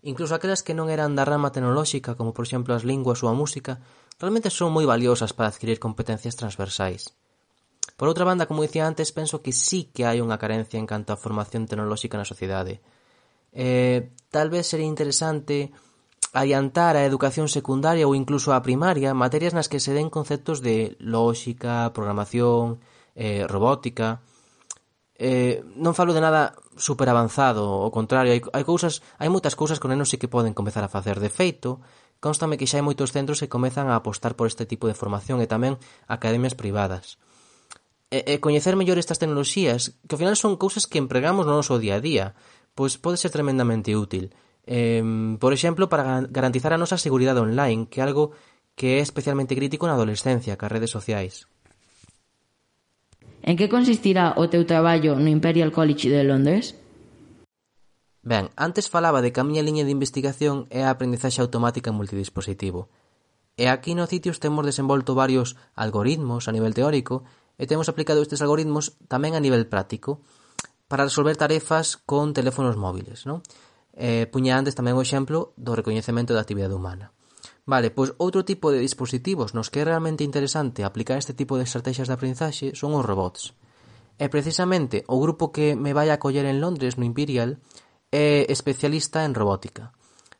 [0.00, 3.36] Incluso aquelas que non eran da rama tecnolóxica, como por exemplo as linguas ou a
[3.36, 3.84] música,
[4.16, 7.12] realmente son moi valiosas para adquirir competencias transversais.
[8.00, 11.12] Por outra banda, como dicía antes, penso que sí que hai unha carencia en canto
[11.12, 12.80] á formación tecnolóxica na sociedade.
[13.52, 15.68] Eh, tal vez sería interesante
[16.32, 20.96] adiantar a educación secundaria ou incluso a primaria materias nas que se den conceptos de
[20.96, 22.80] lógica, programación,
[23.18, 24.22] eh, robótica.
[25.18, 29.82] Eh, non falo de nada super avanzado, ao contrario, hai, hai cousas, hai moitas cousas
[29.82, 31.18] que nenos sí que poden comezar a facer.
[31.18, 31.82] De feito,
[32.22, 35.42] constame que xa hai moitos centros que comezan a apostar por este tipo de formación
[35.42, 35.74] e tamén
[36.06, 37.18] academias privadas.
[38.14, 41.82] E, e coñecer mellor estas tecnoloxías, que ao final son cousas que empregamos no noso
[41.82, 42.38] día a día,
[42.78, 44.30] pois pode ser tremendamente útil.
[44.62, 45.02] Eh,
[45.42, 48.30] por exemplo, para garantizar a nosa seguridade online, que é algo
[48.78, 51.50] que é especialmente crítico na adolescencia, cas redes sociais.
[53.42, 56.74] En que consistirá o teu traballo no Imperial College de Londres?
[58.22, 61.98] Ben, antes falaba de que a miña liña de investigación é a aprendizaxe automática en
[61.98, 62.90] multidispositivo.
[63.58, 67.26] E aquí no Citius temos desenvolto varios algoritmos a nivel teórico
[67.58, 70.22] e temos aplicado estes algoritmos tamén a nivel práctico
[70.86, 73.42] para resolver tarefas con teléfonos móviles, non?
[73.98, 77.10] Eh, puña antes tamén o exemplo do recoñecemento da actividade humana.
[77.68, 81.68] Vale, pois outro tipo de dispositivos nos que é realmente interesante aplicar este tipo de
[81.68, 83.52] estrategias de aprendizaxe son os robots.
[84.16, 87.60] E precisamente o grupo que me vai a en Londres no Imperial
[88.08, 89.92] é especialista en robótica.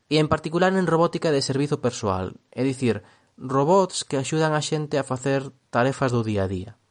[0.09, 3.05] E en particular en robótica de servizo persoal, é dicir,
[3.37, 6.81] robots que axudan a xente a facer tarefas do día a día.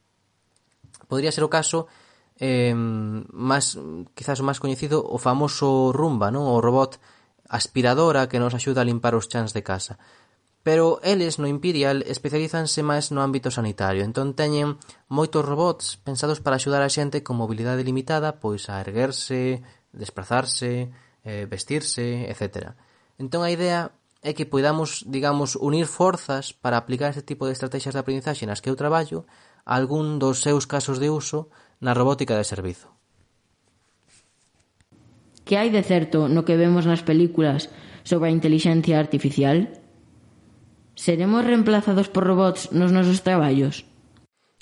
[1.11, 1.91] Podría ser o caso
[2.39, 3.75] eh, máis,
[4.15, 6.47] quizás o máis coñecido, o famoso Rumba, non?
[6.47, 7.03] o robot
[7.51, 9.99] aspiradora que nos axuda a limpar os chans de casa
[10.63, 14.77] pero eles no Imperial especializanse máis no ámbito sanitario, entón teñen
[15.09, 19.63] moitos robots pensados para axudar a xente con mobilidade limitada pois a erguerse,
[19.95, 20.93] desplazarse,
[21.25, 22.75] eh, vestirse, etc.
[23.17, 27.95] Entón a idea é que poidamos, digamos, unir forzas para aplicar este tipo de estrategias
[27.95, 29.25] de aprendizaxe nas que eu traballo
[29.63, 31.49] a algún dos seus casos de uso
[31.79, 32.91] na robótica de servizo.
[35.47, 37.71] Que hai de certo no que vemos nas películas
[38.03, 39.71] sobre a inteligencia artificial?
[40.99, 43.87] Seremos reemplazados por robots nos nosos traballos?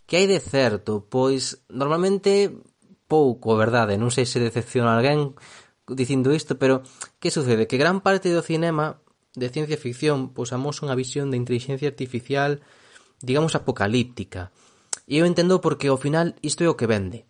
[0.05, 2.53] Que hai de certo, pois normalmente
[3.09, 5.33] pouco, verdade, non sei se decepciona alguén
[5.89, 6.85] dicindo isto, pero
[7.17, 7.65] que sucede?
[7.65, 9.01] Que gran parte do cinema
[9.33, 12.61] de ciencia ficción pois amosa unha visión de inteligencia artificial
[13.25, 14.53] digamos apocalíptica.
[15.09, 17.25] E eu entendo porque ao final isto é o que vende.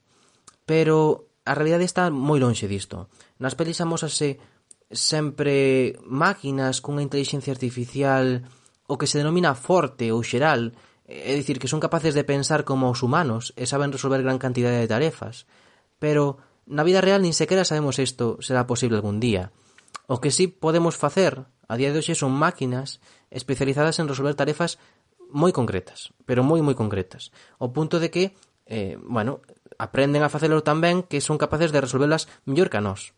[0.66, 3.07] Pero a realidade está moi lonxe disto.
[3.38, 4.42] Nas pelis amosase
[4.90, 8.42] sempre máquinas cunha inteligencia artificial
[8.87, 10.74] o que se denomina forte ou xeral,
[11.07, 14.82] é dicir, que son capaces de pensar como os humanos e saben resolver gran cantidade
[14.82, 15.47] de tarefas.
[16.03, 19.55] Pero na vida real nin sequera sabemos isto será posible algún día.
[20.11, 22.99] O que sí podemos facer a día de hoxe son máquinas
[23.30, 24.78] especializadas en resolver tarefas
[25.30, 28.24] moi concretas, pero moi moi concretas, ao punto de que
[28.66, 29.43] eh, bueno,
[29.78, 33.14] aprenden a facelo tamén que son capaces de resolverlas mellor que a nós.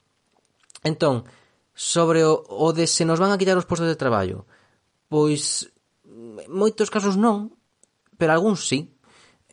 [0.85, 1.25] Entón,
[1.73, 4.49] sobre o, o de se nos van a quitar os postos de traballo,
[5.09, 5.73] Pois
[6.49, 7.57] moitos casos non,
[8.17, 8.93] pero algúns sí.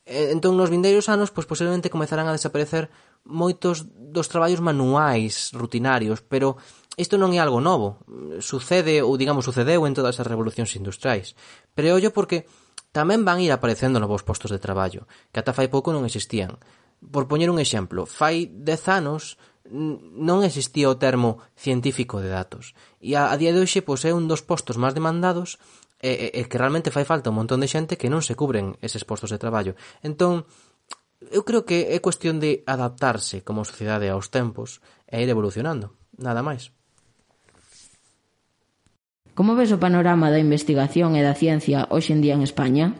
[0.05, 2.93] Entón, nos vindeiros anos, pois posiblemente comezarán a desaparecer
[3.25, 6.61] moitos dos traballos manuais, rutinarios, pero
[6.95, 8.05] isto non é algo novo.
[8.39, 11.33] Sucede, ou digamos, sucedeu en todas as revolucións industriais.
[11.73, 12.45] Pero ollo porque
[12.93, 16.55] tamén van ir aparecendo novos postos de traballo, que ata fai pouco non existían.
[16.99, 23.17] Por poñer un exemplo, fai dez anos non existía o termo científico de datos e
[23.17, 25.57] a, a día de hoxe pois, é un dos postos máis demandados
[25.97, 28.77] e, e, e que realmente fai falta un montón de xente que non se cubren
[28.85, 29.73] eses postos de traballo.
[30.05, 30.45] Entón,
[31.33, 36.45] eu creo que é cuestión de adaptarse como sociedade aos tempos e ir evolucionando, nada
[36.45, 36.69] máis.
[39.33, 42.93] Como ves o panorama da investigación e da ciencia hoxe en día en España?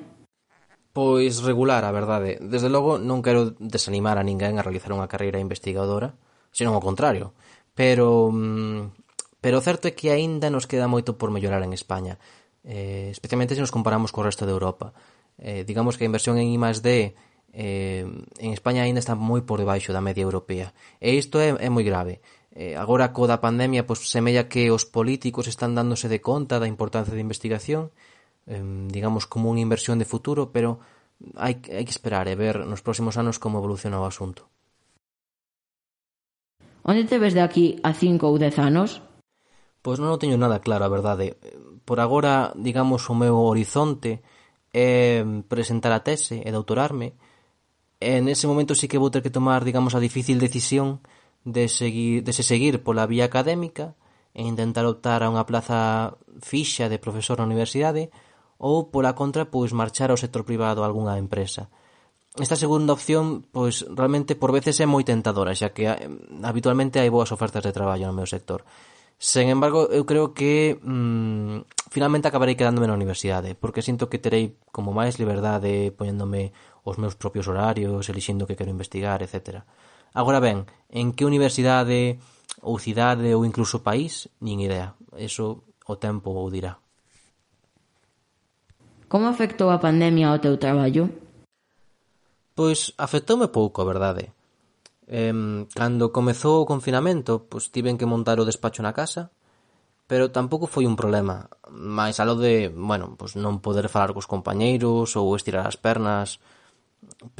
[0.96, 2.40] Pois regular, a verdade.
[2.40, 6.16] Desde logo non quero desanimar a ninguén a realizar unha carreira investigadora,
[6.56, 7.36] senón ao contrario.
[7.76, 8.96] Pero mm,
[9.44, 12.16] pero o certo é que aínda nos queda moito por mellorar en España,
[12.64, 14.96] eh, especialmente se nos comparamos co resto de Europa.
[15.36, 17.12] Eh, digamos que a inversión en I+, D
[17.52, 18.08] eh,
[18.40, 20.72] en España aínda está moi por debaixo da media europea.
[21.04, 22.24] E isto é, é moi grave.
[22.56, 26.72] Eh, agora co da pandemia, pois semella que os políticos están dándose de conta da
[26.72, 27.92] importancia da investigación
[28.46, 30.78] digamos, como unha inversión de futuro, pero
[31.34, 34.46] hai, hai que esperar e ver nos próximos anos como evoluciona o asunto.
[36.86, 39.02] Onde te ves de aquí a 5 ou 10 anos?
[39.82, 41.38] Pois non o teño nada claro, a verdade.
[41.86, 44.22] Por agora, digamos, o meu horizonte
[44.70, 47.18] é presentar a tese e doutorarme.
[47.98, 51.02] E nese momento sí que vou ter que tomar, digamos, a difícil decisión
[51.42, 53.98] de, seguir, de se seguir pola vía académica
[54.38, 58.14] e intentar optar a unha plaza fixa de profesor na universidade
[58.58, 61.68] ou, pola contra, pois marchar ao sector privado a algunha empresa.
[62.36, 65.96] Esta segunda opción, pois realmente por veces é moi tentadora, xa que eh,
[66.44, 68.68] habitualmente hai boas ofertas de traballo no meu sector.
[69.16, 74.60] Sen embargo, eu creo que mmm, finalmente acabarei quedándome na universidade, porque sinto que terei
[74.76, 76.52] como máis liberdade poñéndome
[76.84, 79.64] os meus propios horarios, elixindo que quero investigar, etc.
[80.12, 82.20] Agora ben, en que universidade
[82.60, 85.00] ou cidade ou incluso país, nin idea.
[85.16, 86.84] Eso o tempo o dirá.
[89.16, 91.08] Como afectou a pandemia ao teu traballo?
[92.52, 94.36] Pois afectoume pouco, a verdade.
[95.08, 95.32] Eh,
[95.72, 99.32] cando comezou o confinamento, pois tiven que montar o despacho na casa,
[100.04, 101.48] pero tampouco foi un problema.
[101.72, 106.44] Mais alo de, bueno, pois non poder falar cos compañeiros ou estirar as pernas,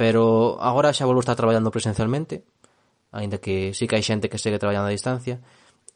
[0.00, 2.40] pero agora xa volvo a estar traballando presencialmente,
[3.12, 5.44] aínda que sí que hai xente que segue traballando a distancia.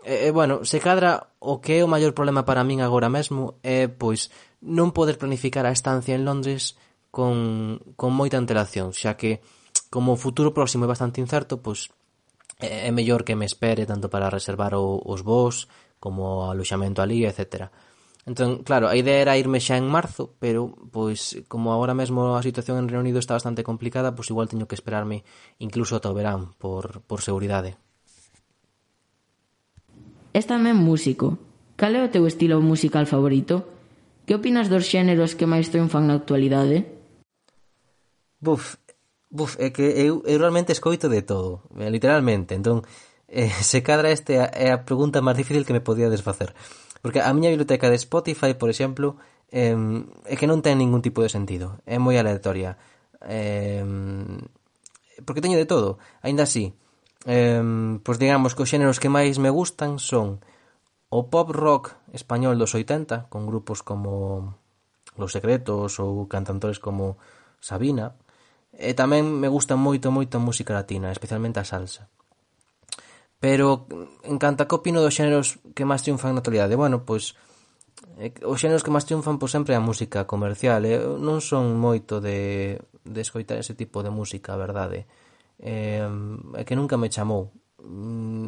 [0.05, 3.57] E, e bueno, se cadra o que é o maior problema para min agora mesmo
[3.65, 4.29] é pois
[4.61, 6.77] non poder planificar a estancia en Londres
[7.11, 9.41] con, con moita antelación, xa que
[9.91, 11.91] como o futuro próximo é bastante incerto, pois
[12.61, 15.67] eh, é mellor que me espere tanto para reservar o, os voos
[15.99, 17.73] como o aloxamento ali, etcétera.
[18.29, 22.45] Entón, claro, a idea era irme xa en marzo, pero, pois, como agora mesmo a
[22.45, 25.25] situación en Reino Unido está bastante complicada, pois igual teño que esperarme
[25.59, 27.81] incluso ata o verán, por, por seguridade.
[30.37, 31.41] És tamén músico.
[31.81, 33.80] Cal é o teu estilo musical favorito?
[34.27, 36.87] Que opinas dos xéneros que máis triunfan na actualidade?
[38.41, 38.81] Buf,
[39.29, 42.55] buf, é que eu, eu realmente escoito de todo, eh, literalmente.
[42.55, 42.83] Entón,
[43.29, 46.55] eh, se cadra este é a pregunta máis difícil que me podía desfacer.
[47.03, 49.17] Porque a miña biblioteca de Spotify, por exemplo,
[49.51, 49.77] eh,
[50.27, 51.81] é que non ten ningún tipo de sentido.
[51.89, 52.77] É moi aleatoria.
[53.25, 53.85] Eh,
[55.25, 55.99] porque teño de todo.
[56.23, 56.73] Aínda así,
[57.27, 57.61] eh,
[58.05, 60.41] pois digamos que os xéneros que máis me gustan son
[61.11, 64.55] o pop rock español dos 80 con grupos como
[65.19, 67.19] Los Secretos ou cantantores como
[67.59, 68.15] Sabina
[68.71, 72.07] e tamén me gusta moito moito a música latina, especialmente a salsa.
[73.43, 73.91] Pero
[74.23, 77.35] en canto a que opino dos xéneros que máis triunfan na actualidade, bueno, pois
[78.47, 81.03] os xéneros que máis triunfan pois sempre é a música comercial, eh?
[81.03, 85.11] non son moito de, de escoitar ese tipo de música, a verdade.
[85.59, 86.07] Eh,
[86.55, 87.51] é que nunca me chamou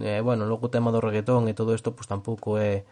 [0.03, 2.85] e, bueno, logo o tema do reggaetón e todo isto, pois tampouco é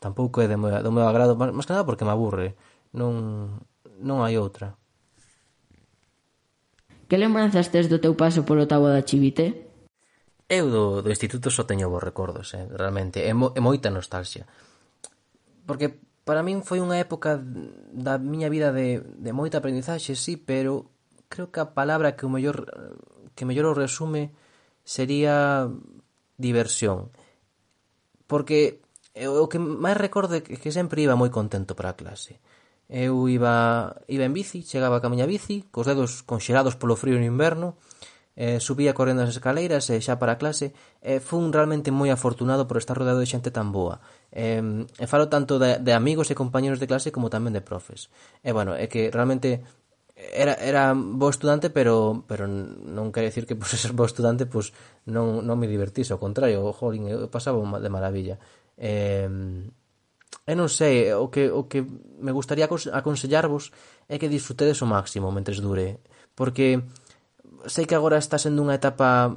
[0.00, 2.56] tampouco é de meu, do meu agrado, máis que nada porque me aburre.
[2.96, 3.60] Non
[4.00, 4.76] non hai outra.
[7.06, 9.66] Que lembranzas tes do teu paso polo Tabo da Chivite?
[10.46, 14.46] Eu do, do instituto só teño bons recordos, eh, realmente, é, mo, é moita nostalgia.
[15.66, 20.90] Porque para min foi unha época da miña vida de, de moita aprendizaxe, sí, pero
[21.30, 22.66] creo que a palabra que o mellor
[23.34, 24.34] que mellor o resume
[24.86, 25.68] sería
[26.38, 27.10] diversión.
[28.30, 28.80] Porque
[29.18, 32.38] eh, o que máis recordo é que sempre iba moi contento para a clase.
[32.86, 37.26] Eu iba, iba en bici, chegaba ca miña bici, cos dedos conxelados polo frío no
[37.26, 37.74] inverno,
[38.38, 40.70] eh, subía correndo as escaleiras e eh, xa para a clase,
[41.02, 43.98] e eh, fun realmente moi afortunado por estar rodeado de xente tan boa.
[44.30, 48.06] Eh, e falo tanto de, de amigos e compañeros de clase como tamén de profes.
[48.46, 49.66] E eh, bueno, é que realmente
[50.16, 54.48] era, era bo estudante, pero, pero non quere dicir que por pues, ser bo estudante
[54.48, 54.72] pues,
[55.04, 58.40] non, non me divertise, ao contrario, jolín, eu pasaba de maravilla.
[58.80, 59.28] Eh,
[60.46, 61.84] e non sei, o que, o que
[62.22, 63.76] me gustaría aconsellarvos
[64.08, 66.00] é que disfrutedes o máximo mentres dure,
[66.32, 66.80] porque
[67.68, 69.36] sei que agora está sendo unha etapa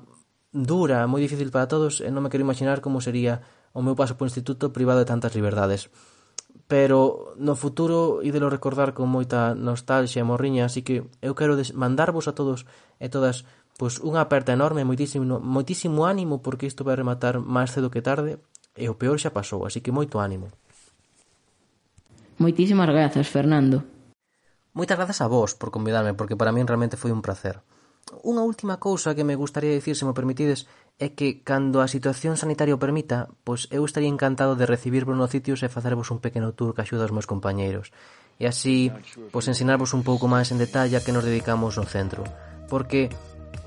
[0.56, 3.44] dura, moi difícil para todos, e non me quero imaginar como sería
[3.76, 5.92] o meu paso por instituto privado de tantas liberdades
[6.70, 12.30] pero no futuro ídelo recordar con moita nostalgia e morriña, así que eu quero mandarvos
[12.30, 12.70] a todos
[13.02, 13.42] e todas
[13.82, 18.38] pois unha aperta enorme, moitísimo, moitísimo ánimo porque isto vai rematar máis cedo que tarde
[18.78, 20.54] e o peor xa pasou, así que moito ánimo.
[22.38, 23.82] Moitísimas grazas, Fernando.
[24.78, 27.66] Moitas grazas a vos por convidarme, porque para min realmente foi un placer.
[28.22, 32.36] Unha última cousa que me gustaría dicir, se me permitides, É que, cando a situación
[32.36, 36.52] sanitaria o permita, pois eu estaría encantado de recibirvos no sitios e facervos un pequeno
[36.52, 37.96] tour que axuda aos meus compañeiros.
[38.36, 38.92] E así,
[39.32, 42.28] pois ensinarvos un pouco máis en detalle a que nos dedicamos no centro.
[42.68, 43.08] Porque,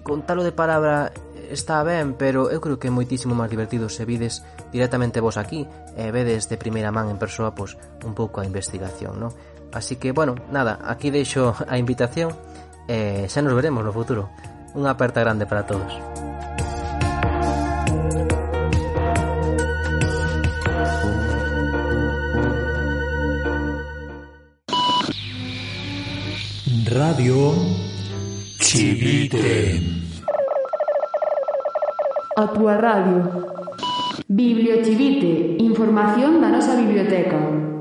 [0.05, 1.09] contalo de palabra
[1.49, 5.65] está ben, pero eu creo que é moitísimo máis divertido se vides directamente vos aquí
[5.97, 9.33] e vedes de primeira man en persoa pois un pouco a investigación, non?
[9.73, 12.37] Así que, bueno, nada, aquí deixo a invitación
[12.93, 14.29] e xa nos veremos no futuro.
[14.77, 16.12] Unha aperta grande para todos.
[26.93, 27.55] Radio
[28.59, 29.81] Chivite.
[32.37, 33.25] A túa radio.
[34.29, 37.72] Bibliochivite, información da nosa biblioteca.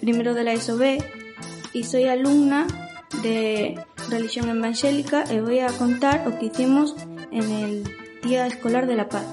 [0.00, 0.98] Primero de la ESOB
[1.72, 2.66] y soy alumna
[3.22, 3.78] de
[4.10, 6.94] religión evangélica y voy a contar lo que hicimos
[7.30, 7.84] en el
[8.22, 9.26] Día Escolar de la Paz.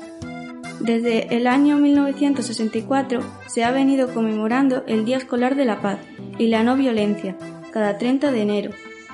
[0.80, 6.00] Desde el año 1964 se ha venido conmemorando el Día Escolar de la Paz
[6.38, 7.38] y la no violencia,
[7.72, 8.72] cada 30 de enero.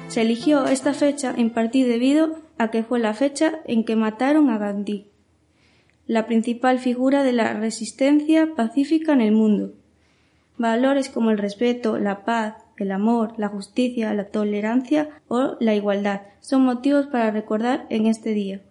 [0.07, 4.49] Se eligió esta fecha en parte debido a que fue la fecha en que mataron
[4.49, 5.07] a Gandhi,
[6.07, 9.73] la principal figura de la resistencia pacífica en el mundo.
[10.61, 16.21] Valores como el respeto, la paz, el amor, la justicia, la tolerancia o la igualdad
[16.39, 18.61] son motivos para recordar en este día.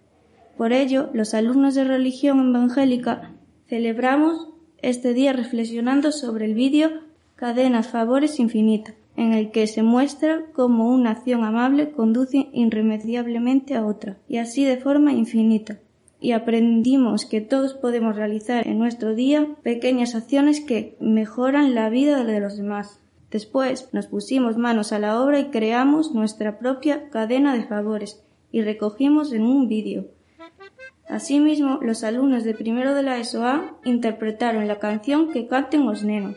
[0.57, 3.32] Por ello, los alumnos de religión evangélica
[3.66, 6.91] celebramos este día reflexionando sobre el vídeo
[7.34, 13.84] Cadenas Favores Infinita, en el que se muestra cómo una acción amable conduce irremediablemente a
[13.84, 15.80] otra, y así de forma infinita.
[16.20, 22.24] Y aprendimos que todos podemos realizar en nuestro día pequeñas acciones que mejoran la vida
[22.24, 23.00] de los demás.
[23.30, 28.62] Después nos pusimos manos a la obra y creamos nuestra propia cadena de favores y
[28.62, 30.08] recogimos en un vídeo.
[31.08, 36.36] Asimismo, los alumnos de primero de la ESOA interpretaron la canción que canten los nenos,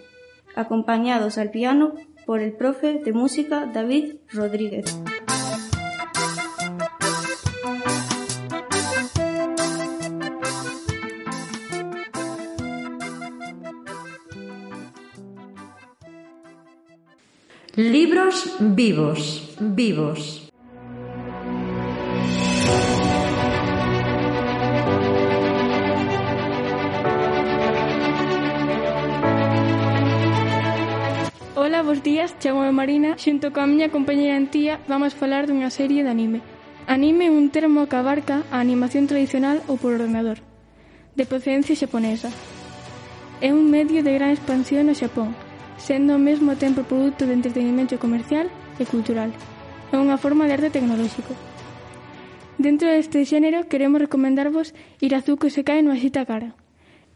[0.55, 1.93] acompañados al piano
[2.25, 4.97] por el profe de música David Rodríguez.
[17.75, 20.47] Libros vivos, vivos.
[31.55, 36.13] Ola, bos días, chamo Marina, xunto coa miña compañera Antía vamos falar dunha serie de
[36.13, 36.45] anime.
[36.85, 40.45] Anime é un termo que abarca a animación tradicional ou por ordenador,
[41.17, 42.29] de procedencia xaponesa.
[43.41, 45.33] É un medio de gran expansión no Xapón,
[45.83, 48.47] sendo ao mesmo tempo produto de entretenimento comercial
[48.79, 49.35] e cultural.
[49.91, 51.35] É unha forma de arte tecnolóxico.
[52.55, 54.71] Dentro deste xénero, queremos recomendarvos
[55.03, 56.55] Irazuko se cae no Axita Cara.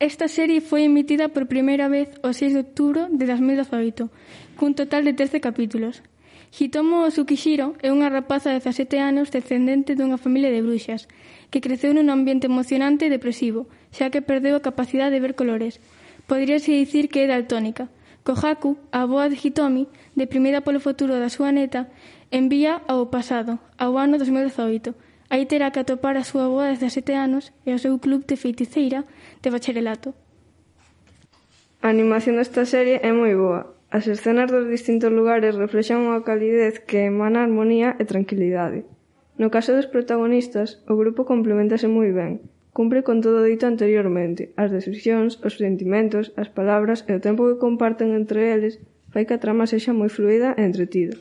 [0.03, 4.11] Esta serie foi emitida por primeira vez o 6 de outubro de 2018,
[4.59, 6.03] cun total de 13 capítulos.
[6.51, 11.07] Hitomo Tsukishiro é unha rapaza de 17 anos descendente dunha familia de bruxas,
[11.49, 15.79] que creceu nun ambiente emocionante e depresivo, xa que perdeu a capacidade de ver colores.
[16.27, 17.89] Poderíase dicir que é daltónica,
[18.27, 19.87] Kohaku, a avoa de Hitomi,
[20.19, 21.87] deprimida polo futuro da súa neta,
[22.27, 24.91] envía ao pasado, ao ano 2018.
[25.31, 28.35] Aí terá que atopar a súa avoa desde sete anos e o seu club de
[28.35, 29.07] feiticeira
[29.39, 30.11] de bacharelato.
[31.79, 33.71] A animación desta serie é moi boa.
[33.95, 38.83] As escenas dos distintos lugares reflexan unha calidez que emana armonía e tranquilidade.
[39.39, 42.43] No caso dos protagonistas, o grupo complementase moi ben,
[42.77, 47.57] Cumpre con todo dito anteriormente: as descricións, os sentimentos, as palabras e o tempo que
[47.57, 48.77] comparten entre eles
[49.09, 51.17] fai que a trama sexa moi fluida e entretida.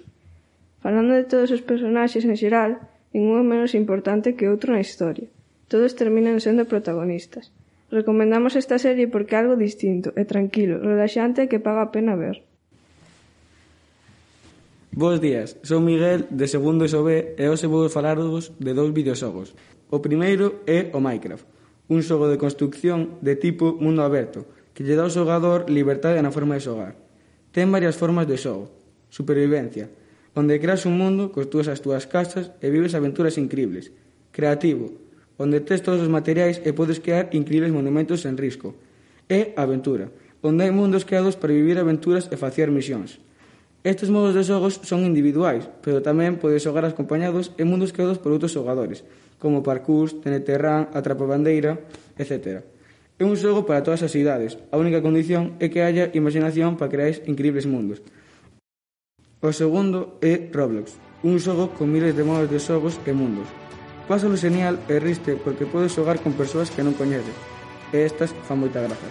[0.84, 2.76] Falando de todos os personaxes en xeral,
[3.16, 5.32] ningún é menos importante que outro na historia.
[5.72, 7.48] Todos terminan sendo protagonistas.
[7.88, 12.20] Recomendamos esta serie porque é algo distinto, e tranquilo, relaxante e que paga a pena
[12.20, 12.44] ver.
[14.92, 19.57] Bos días, son Miguel de Segundo SOB e hoxe vou falarvos de dous videoxogos.
[19.87, 21.47] O primeiro é o Minecraft,
[21.87, 24.43] un xogo de construcción de tipo mundo aberto,
[24.74, 26.99] que lle dá ao xogador libertade na forma de xogar.
[27.55, 28.66] Ten varias formas de xogo.
[29.14, 29.87] Supervivencia,
[30.34, 33.95] onde creas un mundo, construas as túas casas e vives aventuras increíbles.
[34.34, 34.91] Creativo,
[35.39, 38.74] onde tes todos os materiais e podes crear increíbles monumentos sen risco.
[39.30, 40.11] E aventura,
[40.43, 43.22] onde hai mundos creados para vivir aventuras e facer misións.
[43.87, 48.34] Estes modos de xogos son individuais, pero tamén podes xogar acompañados en mundos creados por
[48.34, 49.07] outros xogadores,
[49.39, 51.80] como parkour, TNT run, atrapabandeira,
[52.16, 52.64] etc.
[53.16, 54.61] É un xogo para todas as idades.
[54.68, 58.05] A única condición é que haya imaginación para crear increíbles mundos.
[59.41, 63.49] O segundo é Roblox, un xogo con miles de modos de xogos e mundos.
[64.09, 67.34] Pásalo genial e riste porque podes xogar con persoas que non coñeces,
[67.93, 69.09] e estas fan moita graza.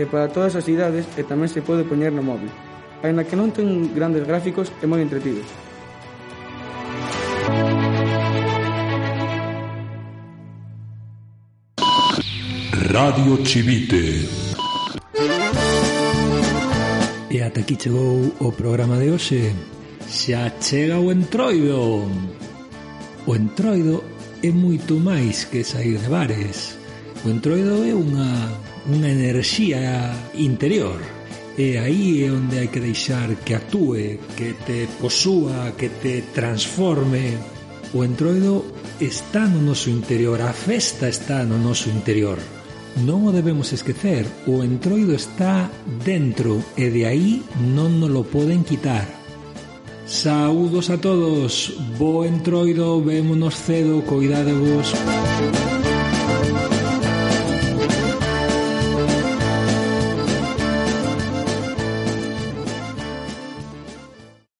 [0.00, 2.48] E para todas as idades e tamén se pode poñer no móvil.
[3.04, 5.44] Ainda que non ten grandes gráficos é moi entretido,
[12.90, 14.26] Radio Chivite.
[17.30, 19.54] E ata aquí chegou o programa de hoxe.
[20.10, 22.10] Xa chega o entroido.
[23.26, 24.02] O entroido
[24.42, 26.74] é moito máis que sair de bares.
[27.22, 28.58] O entroido é unha,
[28.90, 30.98] unha enerxía interior.
[31.54, 37.38] E aí é onde hai que deixar que actúe, que te posúa, que te transforme.
[37.94, 38.66] O entroido
[38.98, 42.58] está no noso interior, a festa está no noso interior
[43.04, 45.68] non o debemos esquecer, o entroido está
[46.04, 47.42] dentro e de aí
[47.72, 49.08] non nos lo poden quitar.
[50.04, 54.90] Saúdos a todos, bo entroido, vémonos cedo, coidadevos.
[54.90, 55.79] vos.